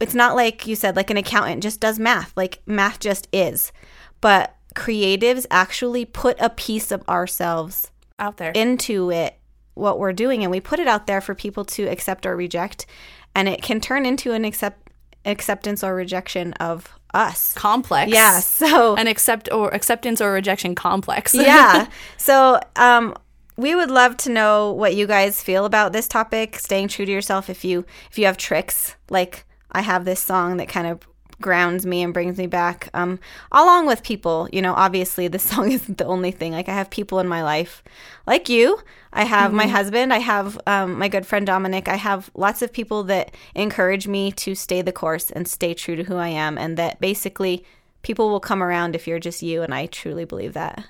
it's 0.00 0.14
not 0.14 0.36
like 0.36 0.66
you 0.66 0.76
said, 0.76 0.96
like 0.96 1.10
an 1.10 1.16
accountant 1.16 1.62
just 1.62 1.80
does 1.80 1.98
math. 1.98 2.32
Like 2.36 2.60
math 2.66 3.00
just 3.00 3.28
is. 3.32 3.72
But 4.20 4.54
creatives 4.74 5.46
actually 5.50 6.04
put 6.04 6.36
a 6.40 6.50
piece 6.50 6.90
of 6.90 7.06
ourselves 7.08 7.90
Out 8.18 8.36
there. 8.38 8.50
into 8.52 9.10
it 9.10 9.36
what 9.74 9.98
we're 9.98 10.12
doing 10.12 10.42
and 10.42 10.50
we 10.50 10.60
put 10.60 10.78
it 10.80 10.86
out 10.86 11.06
there 11.06 11.20
for 11.20 11.34
people 11.34 11.64
to 11.64 11.84
accept 11.88 12.26
or 12.26 12.36
reject 12.36 12.86
and 13.34 13.48
it 13.48 13.60
can 13.62 13.80
turn 13.80 14.06
into 14.06 14.32
an 14.32 14.44
accept 14.44 14.90
acceptance 15.24 15.82
or 15.82 15.94
rejection 15.94 16.52
of 16.54 16.92
us 17.12 17.54
complex. 17.54 18.10
yeah 18.12 18.38
so 18.40 18.94
An 18.96 19.06
accept 19.06 19.48
or 19.52 19.72
acceptance 19.74 20.20
or 20.20 20.32
rejection 20.32 20.74
complex. 20.74 21.34
yeah 21.36 21.88
so 22.16 22.60
um 22.76 23.14
we 23.56 23.74
would 23.76 23.90
love 23.90 24.16
to 24.18 24.30
know 24.30 24.72
what 24.72 24.94
you 24.96 25.06
guys 25.06 25.40
feel 25.42 25.64
about 25.64 25.92
this 25.92 26.06
topic 26.08 26.58
staying 26.58 26.88
true 26.88 27.06
to 27.06 27.12
yourself 27.12 27.48
if 27.48 27.64
you 27.64 27.84
if 28.10 28.18
you 28.18 28.26
have 28.26 28.36
tricks 28.36 28.96
like 29.10 29.44
i 29.74 29.80
have 29.80 30.04
this 30.04 30.20
song 30.20 30.56
that 30.56 30.68
kind 30.68 30.86
of 30.86 31.00
grounds 31.40 31.84
me 31.84 32.02
and 32.02 32.14
brings 32.14 32.38
me 32.38 32.46
back 32.46 32.88
um 32.94 33.18
along 33.52 33.86
with 33.86 34.02
people. 34.02 34.48
You 34.52 34.62
know 34.62 34.74
obviously 34.74 35.28
this 35.28 35.42
song 35.52 35.72
isn't 35.72 35.98
the 35.98 36.04
only 36.04 36.30
thing. 36.30 36.52
Like 36.52 36.68
i 36.68 36.74
have 36.74 36.90
people 36.90 37.18
in 37.18 37.28
my 37.28 37.42
life 37.42 37.82
like 38.26 38.48
you. 38.48 38.78
I 39.12 39.24
have 39.24 39.52
my 39.52 39.66
husband. 39.68 40.12
I 40.12 40.18
have 40.18 40.58
um, 40.66 40.98
my 40.98 41.06
good 41.06 41.24
friend 41.24 41.46
dominic. 41.46 41.86
I 41.86 41.94
have 41.94 42.30
lots 42.34 42.62
of 42.62 42.72
people 42.72 43.04
that 43.04 43.32
encourage 43.54 44.08
me 44.08 44.32
to 44.32 44.56
stay 44.56 44.82
the 44.82 44.90
course 44.90 45.30
and 45.30 45.46
stay 45.46 45.72
true 45.72 45.94
to 45.96 46.04
who 46.04 46.16
i 46.16 46.28
am 46.28 46.58
and 46.58 46.76
that 46.76 47.00
basically 47.00 47.64
people 48.02 48.28
will 48.30 48.40
come 48.40 48.62
around 48.62 48.96
if 48.96 49.06
you're 49.06 49.20
just 49.20 49.42
you 49.42 49.62
and 49.62 49.74
i 49.74 49.86
truly 49.86 50.24
believe 50.24 50.54
that. 50.54 50.84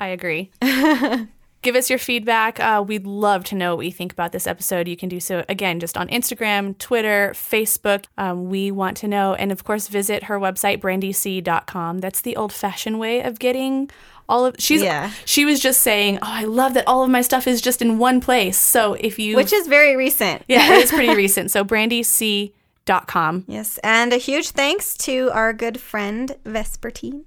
I 0.00 0.08
agree. 0.08 0.50
Give 1.62 1.76
us 1.76 1.88
your 1.88 1.98
feedback. 1.98 2.58
Uh, 2.58 2.84
we'd 2.86 3.06
love 3.06 3.44
to 3.44 3.54
know 3.54 3.76
what 3.76 3.86
you 3.86 3.92
think 3.92 4.12
about 4.12 4.32
this 4.32 4.46
episode. 4.48 4.88
You 4.88 4.96
can 4.96 5.08
do 5.08 5.20
so 5.20 5.44
again 5.48 5.78
just 5.78 5.96
on 5.96 6.08
Instagram, 6.08 6.76
Twitter, 6.78 7.32
Facebook. 7.34 8.06
Um, 8.18 8.50
we 8.50 8.70
want 8.72 8.96
to 8.98 9.08
know. 9.08 9.34
And 9.34 9.52
of 9.52 9.62
course, 9.62 9.86
visit 9.86 10.24
her 10.24 10.40
website, 10.40 10.80
brandyc.com. 10.80 12.00
That's 12.00 12.20
the 12.20 12.34
old 12.36 12.52
fashioned 12.52 12.98
way 12.98 13.22
of 13.22 13.38
getting 13.38 13.90
all 14.28 14.44
of 14.46 14.56
she's 14.58 14.82
Yeah. 14.82 15.10
she 15.24 15.44
was 15.44 15.60
just 15.60 15.80
saying, 15.82 16.16
Oh, 16.22 16.26
I 16.28 16.44
love 16.44 16.74
that 16.74 16.86
all 16.88 17.04
of 17.04 17.10
my 17.10 17.22
stuff 17.22 17.46
is 17.46 17.60
just 17.60 17.80
in 17.80 17.98
one 17.98 18.20
place. 18.20 18.58
So 18.58 18.94
if 18.94 19.18
you 19.18 19.36
which 19.36 19.52
is 19.52 19.66
very 19.68 19.94
recent 19.96 20.42
Yeah, 20.48 20.74
it 20.74 20.84
is 20.84 20.90
pretty 20.90 21.14
recent. 21.24 21.50
So 21.50 21.64
brandyc.com. 21.64 23.44
Yes, 23.46 23.78
and 23.84 24.12
a 24.12 24.16
huge 24.16 24.50
thanks 24.50 24.96
to 24.98 25.30
our 25.32 25.52
good 25.52 25.80
friend 25.80 26.36
Vespertine 26.44 27.24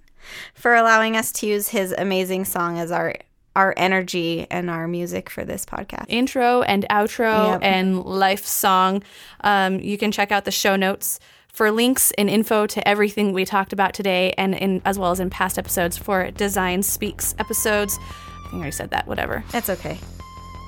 for 0.54 0.74
allowing 0.76 1.15
us 1.15 1.32
to 1.34 1.48
use 1.48 1.69
his 1.69 1.93
amazing 1.98 2.45
song 2.45 2.78
as 2.80 2.91
our 2.91 3.15
our 3.55 3.73
energy 3.77 4.45
and 4.51 4.69
our 4.69 4.87
music 4.87 5.29
for 5.29 5.45
this 5.45 5.65
podcast. 5.65 6.05
intro 6.09 6.61
and 6.63 6.85
outro 6.89 7.51
Yep. 7.53 7.59
and 7.63 8.03
life 8.03 8.45
song. 8.45 9.01
Um, 9.41 9.79
you 9.79 9.97
can 9.97 10.11
check 10.11 10.31
out 10.31 10.45
the 10.45 10.51
show 10.51 10.75
notes 10.75 11.19
for 11.53 11.71
links 11.71 12.11
and 12.17 12.29
info 12.29 12.67
to 12.67 12.85
everything 12.87 13.31
we 13.31 13.45
talked 13.45 13.71
about 13.71 13.93
today, 13.93 14.33
and 14.37 14.53
in, 14.55 14.81
as 14.83 14.99
well 14.99 15.11
as 15.11 15.21
in 15.21 15.29
past 15.29 15.57
episodes 15.57 15.97
for 15.97 16.29
Design 16.31 16.83
Speaks 16.83 17.33
episodes. 17.39 17.97
I 17.97 18.41
think 18.49 18.53
I 18.53 18.57
already 18.57 18.71
said 18.71 18.89
that. 18.91 19.07
Whatever. 19.07 19.43
That's 19.51 19.69
okay. 19.69 19.97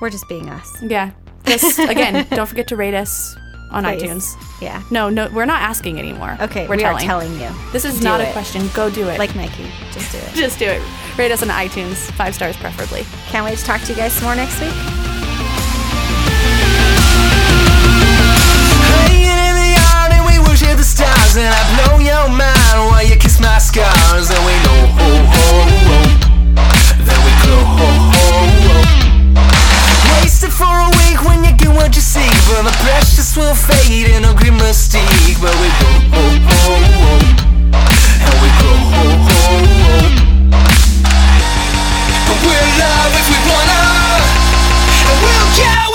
We're 0.00 0.08
just 0.10 0.26
being 0.28 0.48
us. 0.48 0.82
Yeah. 0.82 1.10
Just 1.44 1.78
again, 1.78 2.26
don't 2.30 2.46
forget 2.46 2.68
to 2.68 2.76
rate 2.76 2.94
us 2.94 3.36
on 3.70 3.84
Please. 3.84 4.02
iTunes. 4.02 4.60
Yeah. 4.60 4.82
No, 4.90 5.08
no, 5.08 5.28
we're 5.28 5.44
not 5.44 5.62
asking 5.62 5.98
anymore. 5.98 6.36
Okay, 6.40 6.66
we're 6.66 6.76
we 6.76 6.82
telling. 6.82 7.04
Are 7.04 7.06
telling 7.06 7.32
you. 7.40 7.50
This 7.72 7.84
is 7.84 7.98
do 7.98 8.04
not 8.04 8.20
it. 8.20 8.28
a 8.28 8.32
question. 8.32 8.68
Go 8.74 8.90
do 8.90 9.08
it. 9.08 9.18
Like 9.18 9.34
Nike, 9.34 9.66
just 9.92 10.12
do 10.12 10.18
it. 10.18 10.34
just 10.34 10.58
do 10.58 10.66
it. 10.66 10.82
Rate 11.18 11.32
us 11.32 11.42
on 11.42 11.48
iTunes, 11.48 12.10
five 12.12 12.34
stars 12.34 12.56
preferably. 12.56 13.04
Can't 13.26 13.44
wait 13.44 13.58
to 13.58 13.64
talk 13.64 13.80
to 13.82 13.88
you 13.92 13.96
guys 13.96 14.20
more 14.22 14.34
next 14.34 14.60
week 14.60 14.74
it 30.48 30.52
for 30.52 30.64
a 30.64 30.88
week 31.04 31.20
when 31.24 31.44
you 31.44 31.52
get 31.56 31.68
what 31.68 31.94
you 31.94 32.00
seek 32.02 32.32
But 32.48 32.62
the 32.64 32.72
precious 32.84 33.36
will 33.36 33.54
fade 33.54 34.08
in 34.08 34.24
a 34.24 34.32
grim 34.34 34.56
mystique 34.58 35.38
But 35.40 35.54
we 35.60 35.68
go, 35.80 35.90
oh, 36.16 36.38
oh, 36.48 36.68
oh. 36.68 37.18
And 38.24 38.34
we 38.42 38.48
go, 38.62 38.72
oh, 38.98 39.28
oh, 39.28 39.48
oh. 39.48 39.68
But 42.26 42.38
we're 42.44 42.64
alive 42.72 43.14
if 43.20 43.26
we 43.32 43.38
wanna 43.50 43.80
And 45.08 45.18
we'll 45.22 45.48
go 45.56 45.87